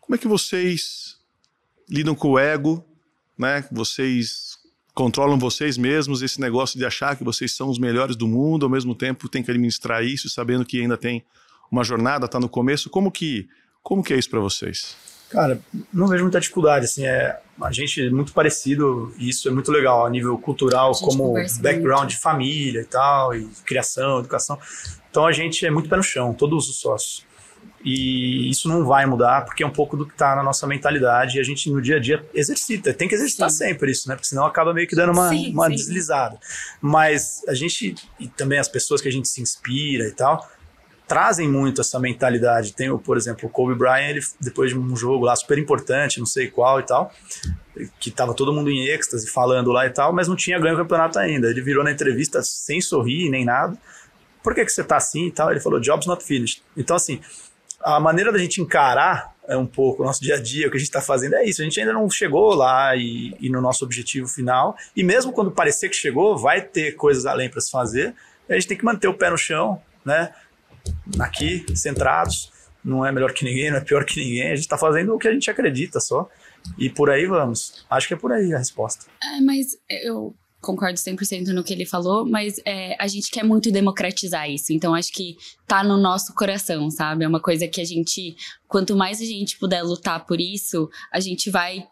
[0.00, 1.16] como é que vocês
[1.90, 2.84] lidam com o ego,
[3.36, 3.66] né?
[3.72, 4.47] Vocês
[4.98, 8.70] controlam vocês mesmos, esse negócio de achar que vocês são os melhores do mundo, ao
[8.70, 11.24] mesmo tempo tem que administrar isso, sabendo que ainda tem
[11.70, 12.90] uma jornada, está no começo.
[12.90, 13.48] Como que,
[13.80, 14.96] como que é isso para vocês?
[15.30, 15.60] Cara,
[15.94, 19.70] não vejo muita dificuldade, assim, é, a gente é muito parecido, e isso é muito
[19.70, 22.16] legal, a nível cultural, A como background muito.
[22.16, 24.58] de família e tal, e criação, educação.
[25.08, 27.24] Então a gente é muito pé no chão, todos os sócios.
[27.84, 31.38] E isso não vai mudar, porque é um pouco do que está na nossa mentalidade,
[31.38, 33.56] e a gente no dia a dia exercita, tem que exercitar Sim.
[33.56, 34.16] sempre isso, né?
[34.16, 35.76] Porque senão acaba meio que dando uma, Sim, uma sim.
[35.76, 36.38] deslizada.
[36.82, 40.44] Mas a gente, e também as pessoas que a gente se inspira e tal,
[41.08, 42.74] trazem muito essa mentalidade.
[42.74, 46.18] Tem, o, por exemplo, o Kobe Bryant, ele, depois de um jogo lá super importante,
[46.18, 47.12] não sei qual e tal,
[47.98, 50.78] que tava todo mundo em êxtase falando lá e tal, mas não tinha ganho o
[50.78, 51.48] campeonato ainda.
[51.48, 53.76] Ele virou na entrevista sem sorrir nem nada.
[54.42, 55.50] Por que, que você tá assim e tal?
[55.50, 56.62] Ele falou, job's not finished.
[56.76, 57.20] Então, assim,
[57.80, 60.76] a maneira da gente encarar é um pouco o nosso dia a dia, o que
[60.76, 61.62] a gente está fazendo é isso.
[61.62, 64.76] A gente ainda não chegou lá e, e no nosso objetivo final.
[64.94, 68.14] E mesmo quando parecer que chegou, vai ter coisas além para se fazer.
[68.48, 70.34] A gente tem que manter o pé no chão, né?
[71.18, 72.52] Aqui, centrados.
[72.84, 74.48] Não é melhor que ninguém, não é pior que ninguém.
[74.48, 76.28] A gente está fazendo o que a gente acredita só.
[76.76, 77.86] E por aí vamos.
[77.88, 79.06] Acho que é por aí a resposta.
[79.22, 83.70] É, mas eu concordo 100% no que ele falou, mas é, a gente quer muito
[83.70, 84.72] democratizar isso.
[84.72, 85.36] Então, acho que
[85.66, 87.24] tá no nosso coração, sabe?
[87.24, 88.36] É uma coisa que a gente,
[88.66, 91.86] quanto mais a gente puder lutar por isso, a gente vai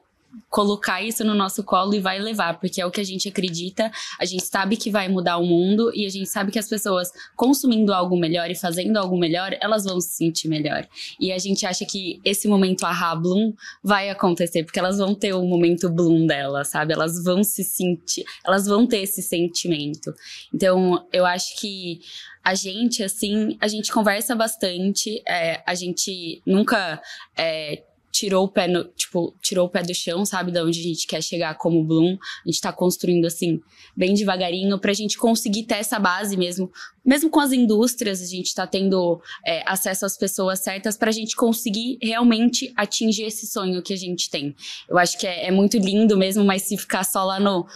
[0.48, 3.90] colocar isso no nosso colo e vai levar, porque é o que a gente acredita,
[4.18, 7.10] a gente sabe que vai mudar o mundo e a gente sabe que as pessoas
[7.34, 10.86] consumindo algo melhor e fazendo algo melhor, elas vão se sentir melhor.
[11.20, 13.52] E a gente acha que esse momento aha bloom
[13.82, 16.92] vai acontecer, porque elas vão ter o momento bloom dela, sabe?
[16.92, 20.14] Elas vão se sentir, elas vão ter esse sentimento.
[20.54, 22.00] Então, eu acho que
[22.42, 27.02] a gente, assim, a gente conversa bastante, é, a gente nunca
[27.36, 27.82] é,
[28.16, 31.06] tirou o pé no, tipo, tirou o pé do chão, sabe, da onde a gente
[31.06, 32.16] quer chegar como Bloom.
[32.44, 33.60] A gente tá construindo assim,
[33.94, 36.72] bem devagarinho, pra gente conseguir ter essa base mesmo.
[37.04, 41.36] Mesmo com as indústrias, a gente tá tendo é, acesso às pessoas certas pra gente
[41.36, 44.56] conseguir realmente atingir esse sonho que a gente tem.
[44.88, 47.66] Eu acho que é, é muito lindo mesmo, mas se ficar só lá no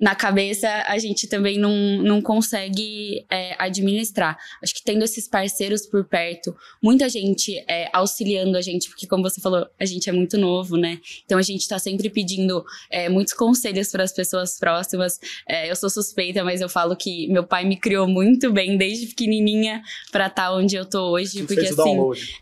[0.00, 4.38] na cabeça a gente também não, não consegue é, administrar.
[4.62, 9.22] Acho que tendo esses parceiros por perto, muita gente é, auxiliando a gente, porque como
[9.22, 10.98] você falou, a gente é muito novo, né?
[11.24, 15.20] Então a gente está sempre pedindo é, muitos conselhos para as pessoas próximas.
[15.46, 19.08] É, eu sou suspeita, mas eu falo que meu pai me criou muito bem desde
[19.08, 21.98] pequenininha para estar tá onde eu tô hoje, porque assim,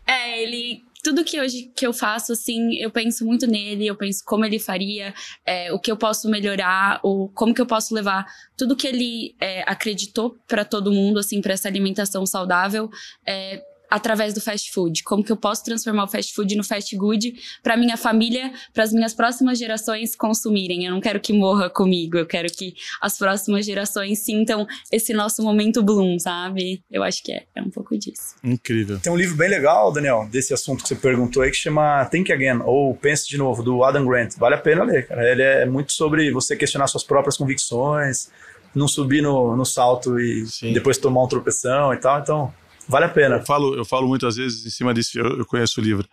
[0.07, 4.23] é ele tudo que hoje que eu faço, assim, eu penso muito nele, eu penso
[4.25, 5.13] como ele faria,
[5.45, 8.25] é, o que eu posso melhorar, o, como que eu posso levar
[8.57, 12.89] tudo que ele é, acreditou para todo mundo, assim, para essa alimentação saudável,
[13.25, 15.03] é, através do fast food?
[15.03, 17.33] Como que eu posso transformar o fast food no fast good
[17.63, 20.85] para minha família, para as minhas próximas gerações consumirem?
[20.85, 25.41] Eu não quero que morra comigo, eu quero que as próximas gerações sintam esse nosso
[25.43, 26.83] momento bloom, sabe?
[26.89, 28.35] Eu acho que é, é um pouco disso.
[28.43, 28.99] Incrível.
[28.99, 32.31] Tem um livro bem legal, Daniel, desse assunto que você perguntou aí, que chama Think
[32.31, 34.35] Again, ou Pense de Novo, do Adam Grant.
[34.37, 35.29] Vale a pena ler, cara.
[35.29, 38.29] Ele é muito sobre você questionar suas próprias convicções,
[38.73, 40.73] não subir no, no salto e Sim.
[40.73, 42.19] depois tomar um tropeção e tal.
[42.19, 42.53] Então,
[42.89, 43.35] Vale a pena.
[43.35, 46.07] Eu falo, eu falo muitas vezes em cima disso, eu, eu conheço o livro.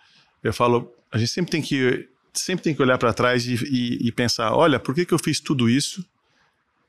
[0.45, 4.09] Eu falo, a gente sempre tem que sempre tem que olhar para trás e, e,
[4.09, 6.05] e, pensar, olha, por que, que eu fiz tudo isso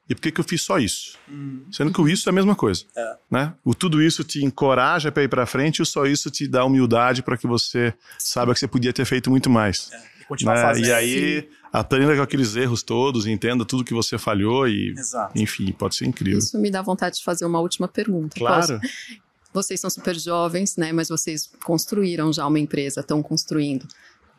[0.10, 1.18] e por que, que eu fiz só isso?
[1.30, 1.64] Hum.
[1.72, 2.84] Sendo que o isso é a mesma coisa.
[2.96, 3.16] É.
[3.30, 3.54] Né?
[3.64, 6.66] O tudo isso te encoraja para ir para frente e o só isso te dá
[6.66, 9.90] humildade para que você saiba que você podia ter feito muito mais.
[9.92, 10.02] É.
[10.22, 10.62] E, continuar né?
[10.62, 10.86] fazendo.
[10.86, 11.48] e aí, Sim.
[11.72, 15.40] aprenda com aqueles erros todos, entenda tudo que você falhou e, Exato.
[15.40, 16.40] enfim, pode ser incrível.
[16.40, 18.38] Isso me dá vontade de fazer uma última pergunta.
[18.38, 18.80] Claro.
[18.80, 18.80] Posso?
[19.58, 20.92] Vocês são super jovens, né?
[20.92, 23.88] Mas vocês construíram já uma empresa, estão construindo.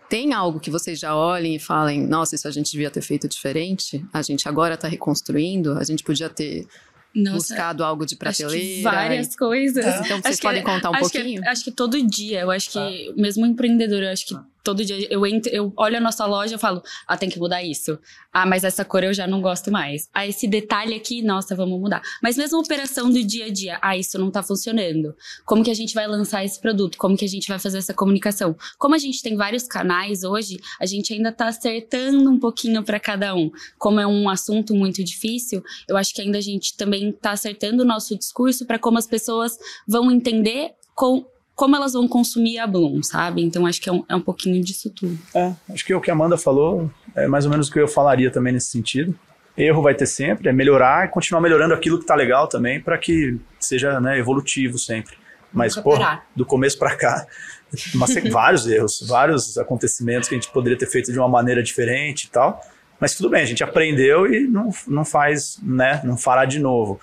[0.09, 3.29] Tem algo que vocês já olhem e falem, nossa, isso a gente devia ter feito
[3.29, 4.05] diferente?
[4.13, 6.67] A gente agora está reconstruindo, a gente podia ter
[7.15, 8.83] nossa, buscado algo de prateleira.
[8.83, 9.37] várias e...
[9.37, 9.85] coisas.
[9.85, 11.43] Então vocês acho podem que, contar um acho pouquinho?
[11.43, 13.13] Que, acho que todo dia, eu acho que ah.
[13.17, 14.39] mesmo empreendedor, eu acho que
[14.69, 17.63] todo dia eu entro, eu olho a nossa loja e falo, ah, tem que mudar
[17.63, 17.99] isso.
[18.31, 20.11] Ah, mas essa cor eu já não gosto mais.
[20.13, 22.03] Ah, esse detalhe aqui, nossa, vamos mudar.
[22.23, 25.17] Mas mesmo a operação do dia a dia, ah, isso não tá funcionando.
[25.47, 26.99] Como que a gente vai lançar esse produto?
[26.99, 28.55] Como que a gente vai fazer essa comunicação?
[28.79, 33.01] Como a gente tem vários canais hoje, a gente ainda tá acertando um pouquinho para
[33.01, 33.51] cada um.
[33.79, 37.85] Como é um assunto muito difícil, eu acho que ainda a gente também tá acertando
[37.85, 39.57] o nosso discurso para como as pessoas
[39.87, 41.25] vão entender com
[41.59, 43.43] como elas vão consumir a Bloom, sabe?
[43.43, 45.19] Então acho que é um, é um pouquinho disso tudo.
[45.35, 47.89] É, acho que o que a Amanda falou é mais ou menos o que eu
[47.89, 49.13] falaria também nesse sentido.
[49.57, 52.97] Erro vai ter sempre, é melhorar e continuar melhorando aquilo que tá legal também para
[52.97, 55.17] que seja né, evolutivo sempre.
[55.53, 55.99] Mas, pô,
[56.37, 57.27] do começo para cá,
[57.97, 62.27] mas vários erros, vários acontecimentos que a gente poderia ter feito de uma maneira diferente
[62.27, 62.61] e tal.
[63.01, 67.01] Mas tudo bem, a gente aprendeu e não, não faz, né, não fará de novo.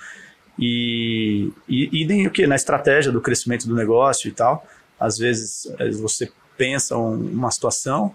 [0.57, 2.47] E, e idem o que?
[2.47, 4.65] Na estratégia do crescimento do negócio e tal.
[4.99, 5.67] Às vezes
[5.99, 8.13] você pensa uma situação,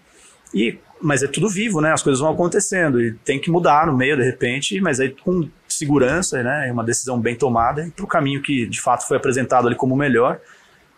[0.55, 1.93] e, mas é tudo vivo, né?
[1.93, 5.49] As coisas vão acontecendo e tem que mudar no meio de repente, mas aí com
[5.69, 6.69] segurança, né?
[6.69, 9.95] É uma decisão bem tomada para o caminho que de fato foi apresentado ali como
[9.95, 10.41] melhor,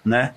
[0.04, 0.34] né?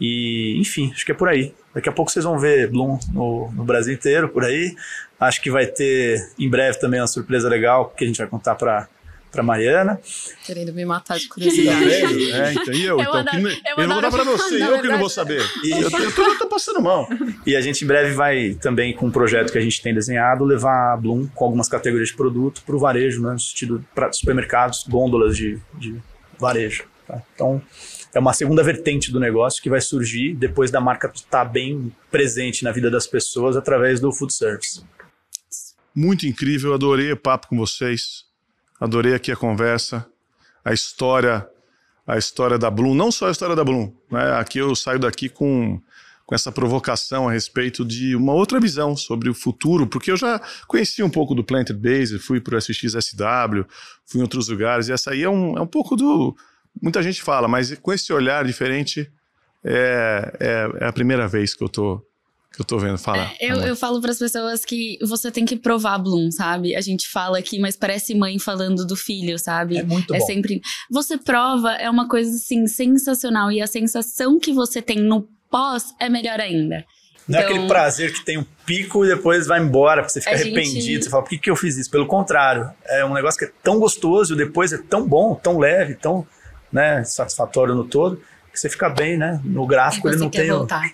[0.00, 1.54] E, enfim, acho que é por aí.
[1.74, 4.74] Daqui a pouco vocês vão ver Bloom no, no Brasil inteiro, por aí.
[5.18, 8.54] Acho que vai ter em breve também uma surpresa legal que a gente vai contar
[8.56, 8.88] para
[9.32, 9.98] para Mariana.
[10.44, 12.32] Querendo me matar de curiosidade.
[12.32, 13.00] é, então, e eu?
[13.00, 15.42] eu então, que, eu, eu vou dar para você, eu que não vou saber.
[15.64, 15.90] E, eu,
[16.38, 17.08] tô passando mão.
[17.46, 20.44] E a gente em breve vai também, com um projeto que a gente tem desenhado,
[20.44, 24.12] levar a Bloom com algumas categorias de produto para o varejo, né, no sentido para
[24.12, 25.96] supermercados, gôndolas de, de
[26.38, 26.84] varejo.
[27.06, 27.22] Tá?
[27.34, 27.62] Então,
[28.14, 31.90] é uma segunda vertente do negócio que vai surgir depois da marca estar tá bem
[32.10, 34.82] presente na vida das pessoas através do food service.
[35.94, 38.24] Muito incrível, adorei o papo com vocês.
[38.82, 40.04] Adorei aqui a conversa,
[40.64, 41.48] a história,
[42.04, 44.32] a história da Bloom, não só a história da Bloom, né?
[44.32, 45.80] Aqui eu saio daqui com
[46.26, 50.40] com essa provocação a respeito de uma outra visão sobre o futuro, porque eu já
[50.66, 53.66] conheci um pouco do Planted Base, fui para o SXSW,
[54.06, 56.34] fui em outros lugares, e essa aí é um, é um pouco do.
[56.80, 59.12] Muita gente fala, mas com esse olhar diferente,
[59.62, 62.04] é, é, é a primeira vez que eu tô
[62.52, 63.32] que eu tô vendo falar.
[63.40, 66.76] É, eu, eu falo para as pessoas que você tem que provar Bloom, sabe?
[66.76, 69.78] A gente fala aqui, mas parece mãe falando do filho, sabe?
[69.78, 70.26] É muito é bom.
[70.26, 70.60] sempre.
[70.90, 73.50] Você prova, é uma coisa assim sensacional.
[73.50, 76.84] E a sensação que você tem no pós é melhor ainda.
[77.26, 80.20] Não é Então- aquele prazer que tem um pico e depois vai embora, porque você
[80.20, 81.04] fica A gente- arrependido.
[81.04, 81.90] Você fala, por que, que eu fiz isso?
[81.90, 85.56] Pelo contrário, é um negócio que é tão gostoso e depois é tão bom, tão
[85.58, 86.26] leve, tão
[86.72, 88.16] né, satisfatório no todo,
[88.52, 89.40] que você fica bem, né?
[89.44, 90.50] No gráfico ele você não quer tem.
[90.50, 90.90] voltar.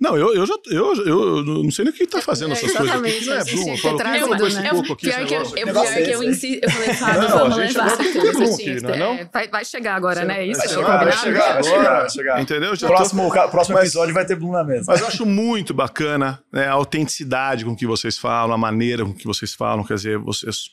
[0.00, 2.72] Não, eu, eu já eu, eu, eu não sei nem o que tá fazendo essas
[2.72, 3.08] coisas aqui.
[3.08, 4.70] exatamente, Não é Bloom, eu que falo, que eu trazido, esse né?
[4.70, 5.06] pouco aqui?
[5.06, 6.64] Pior esse que eu, eu, pior que é eu insisto.
[6.64, 7.82] Eu falei, Fábio, vamos levar.
[7.82, 10.46] agora que que é é, vai, vai chegar agora, né?
[10.46, 11.22] Isso Vai que chegar, eu vai combinado.
[11.22, 12.40] chegar, vai chegar, vai chegar.
[12.40, 12.78] Entendeu?
[12.78, 14.84] Próximo, próximo episódio vai ter Bloom na mesa.
[14.88, 19.12] Mas eu acho muito bacana né, a autenticidade com que vocês falam, a maneira com
[19.12, 20.70] que vocês falam, quer dizer, vocês,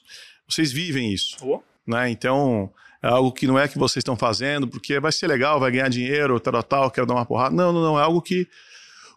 [0.47, 1.35] vocês vivem isso.
[1.41, 1.59] Oh.
[1.85, 2.09] Né?
[2.09, 2.71] Então,
[3.03, 5.89] é algo que não é que vocês estão fazendo porque vai ser legal, vai ganhar
[5.89, 7.53] dinheiro, tal, tal, quero dar uma porrada.
[7.53, 7.99] Não, não, não.
[7.99, 8.47] É algo que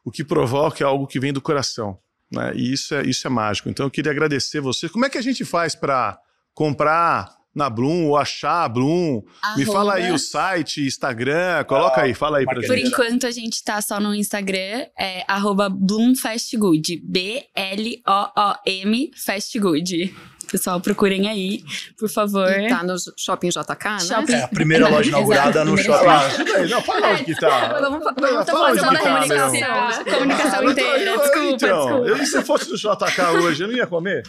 [0.05, 1.99] o que provoca é algo que vem do coração.
[2.31, 2.53] Né?
[2.55, 3.69] E isso é, isso é mágico.
[3.69, 4.91] Então, eu queria agradecer vocês.
[4.91, 6.19] Como é que a gente faz para
[6.55, 9.23] comprar na Bloom ou achar a Bloom?
[9.57, 10.17] Me fala aí Arroba.
[10.17, 12.55] o site, Instagram, coloca aí, fala aí pra.
[12.55, 12.89] Por gente.
[12.89, 17.03] enquanto, a gente tá só no Instagram, é arroba BloomFastGood.
[17.05, 20.15] B-L-O-O-M Fastgood.
[20.51, 21.63] Pessoal, procurem aí,
[21.99, 22.51] por favor.
[22.51, 23.99] E tá no Shopping JK, né?
[24.01, 26.09] Shopping- É, a primeira loja inaugurada no shopping.
[26.09, 26.69] Ah, ajuda aí.
[26.69, 27.79] Não, fala onde que tá.
[27.81, 29.53] Vamos, vamos, da tá, comunicação.
[29.53, 30.15] meu.
[30.15, 32.09] Comunicação Ah, inteira, eu- desculpa, então, desculpa.
[32.09, 34.23] eu- e se fosse no JK hoje, eu não ia comer?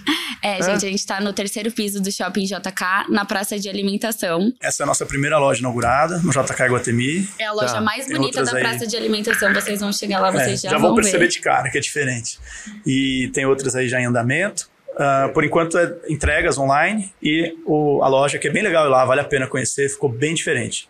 [0.43, 4.53] É, gente, a gente tá no terceiro piso do Shopping JK, na praça de alimentação.
[4.61, 7.27] Essa é a nossa primeira loja inaugurada no JK Guatemi.
[7.39, 7.81] É a loja Tá.
[7.81, 8.63] mais Tem bonita da aí.
[8.63, 9.53] praça de alimentação.
[9.53, 11.27] Vocês vão chegar lá, vocês É, já, vão vão perceber ver.
[11.29, 12.39] de cara que é diferente.
[12.85, 14.69] E tem outras aí já em andamento.
[14.97, 18.89] Ah, por enquanto é entregas online e o- a loja que é bem legal ir
[18.89, 20.89] lá, vale a pena conhecer, ficou bem diferente.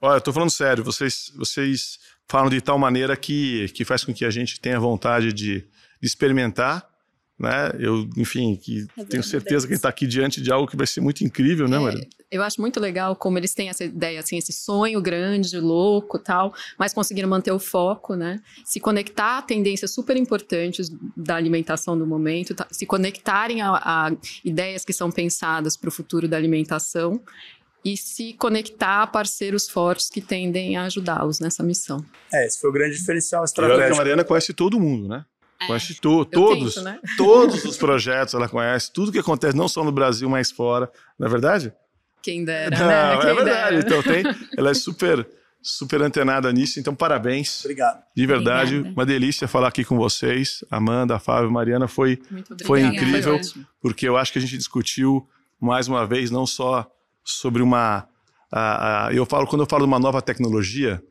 [0.00, 1.98] Olha, eu tô falando sério, vocês, vocês
[2.28, 6.06] falam de tal maneira que, que faz com que a gente tenha vontade de, de
[6.06, 6.84] experimentar,
[7.38, 7.70] né?
[7.78, 9.74] Eu, enfim, que Fazer tenho certeza que a gente mudança.
[9.76, 12.06] está aqui diante de algo que vai ser muito incrível, né, É, Maria?
[12.32, 16.54] Eu acho muito legal como eles têm essa ideia, assim, esse sonho grande, louco tal,
[16.78, 18.40] mas conseguiram manter o foco, né?
[18.64, 24.10] Se conectar a tendências super importantes da alimentação do momento, tá- se conectarem a, a
[24.42, 27.20] ideias que são pensadas para o futuro da alimentação
[27.84, 32.02] e se conectar a parceiros fortes que tendem a ajudá-los nessa missão.
[32.32, 33.96] É, esse foi o grande diferencial E olha que a estratégico.
[33.98, 35.24] Mariana conhece todo mundo, né?
[35.60, 35.66] É.
[35.66, 36.98] Conhece to, Eu todos, tento, né?
[37.16, 41.26] todos os projetos ela conhece, tudo que acontece não só no Brasil, mas fora, não
[41.26, 41.72] é verdade?
[42.22, 43.14] Quem dera, Não, né?
[43.14, 43.44] é Quem verdade.
[43.44, 43.78] dera.
[43.80, 44.22] Então tem,
[44.56, 45.26] ela é super,
[45.60, 46.78] super antenada nisso.
[46.78, 48.02] Então parabéns, Obrigado.
[48.16, 48.94] de verdade, Obrigada.
[49.00, 52.20] uma delícia falar aqui com vocês, Amanda, Fábio, Mariana, foi.
[52.64, 53.34] Foi incrível.
[53.36, 53.66] ótimo.
[53.80, 55.26] porque eu acho que a gente discutiu
[55.60, 56.90] mais uma vez não só
[57.24, 58.06] sobre uma
[58.50, 61.02] a- a- eu falo quando eu falo de uma nova tecnologia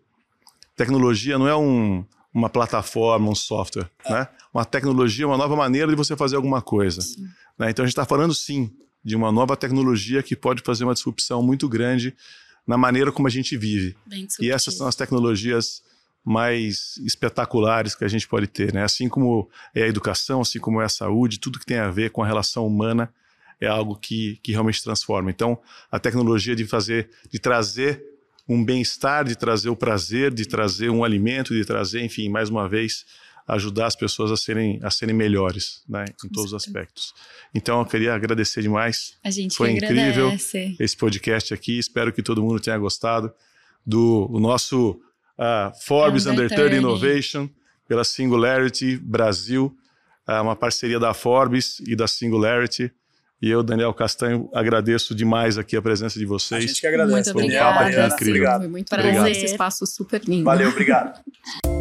[0.76, 2.04] tecnologia não é um,
[2.34, 6.62] uma plataforma um software né uma tecnologia é uma nova maneira de você fazer alguma
[6.62, 7.02] coisa
[7.58, 7.70] né?
[7.70, 8.72] então a gente está falando sim
[9.04, 12.16] de uma nova tecnologia que pode fazer uma disrupção muito grande
[12.66, 13.96] na maneira como a gente vive
[14.40, 15.82] e essas são as tecnologias
[16.24, 18.84] mais espetaculares que a gente pode ter, né?
[18.84, 22.12] Assim como é a educação, assim como é a saúde, tudo que tem a ver
[22.12, 23.12] com a relação humana
[23.60, 25.30] é algo que, que realmente transforma.
[25.30, 25.58] Então,
[25.92, 28.04] a tecnologia de fazer, de trazer
[28.48, 32.68] um bem-estar, de trazer o prazer, de trazer um alimento, de trazer, enfim, mais uma
[32.68, 33.06] vez,
[33.54, 36.06] ajudar as pessoas a serem, a serem melhores, né?
[36.24, 37.14] Em todos os aspectos.
[37.54, 40.26] Então, eu queria agradecer demais A gente Foi incrível.
[40.28, 40.76] agradece.
[40.80, 41.78] esse podcast aqui.
[41.78, 43.32] Espero que todo mundo tenha gostado
[43.86, 45.00] do o nosso
[45.38, 46.78] ah, Forbes Under Under 30 30.
[46.78, 47.50] Innovation
[47.88, 49.76] pela Singularity Brasil,
[50.26, 52.90] ah, uma parceria da Forbes e da Singularity.
[53.42, 56.64] E eu, Daniel Castanho, agradeço demais aqui a presença de A vocês.
[56.64, 57.34] gente que agradece.
[57.34, 57.84] Muito Daniel, obrigada.
[57.84, 58.34] Mariana, Incrível.
[58.34, 58.62] obrigado.
[58.62, 59.14] Foi muito Prazer.
[59.16, 60.46] bom esse espaço super lindo.
[60.46, 61.20] Valeu, obrigado.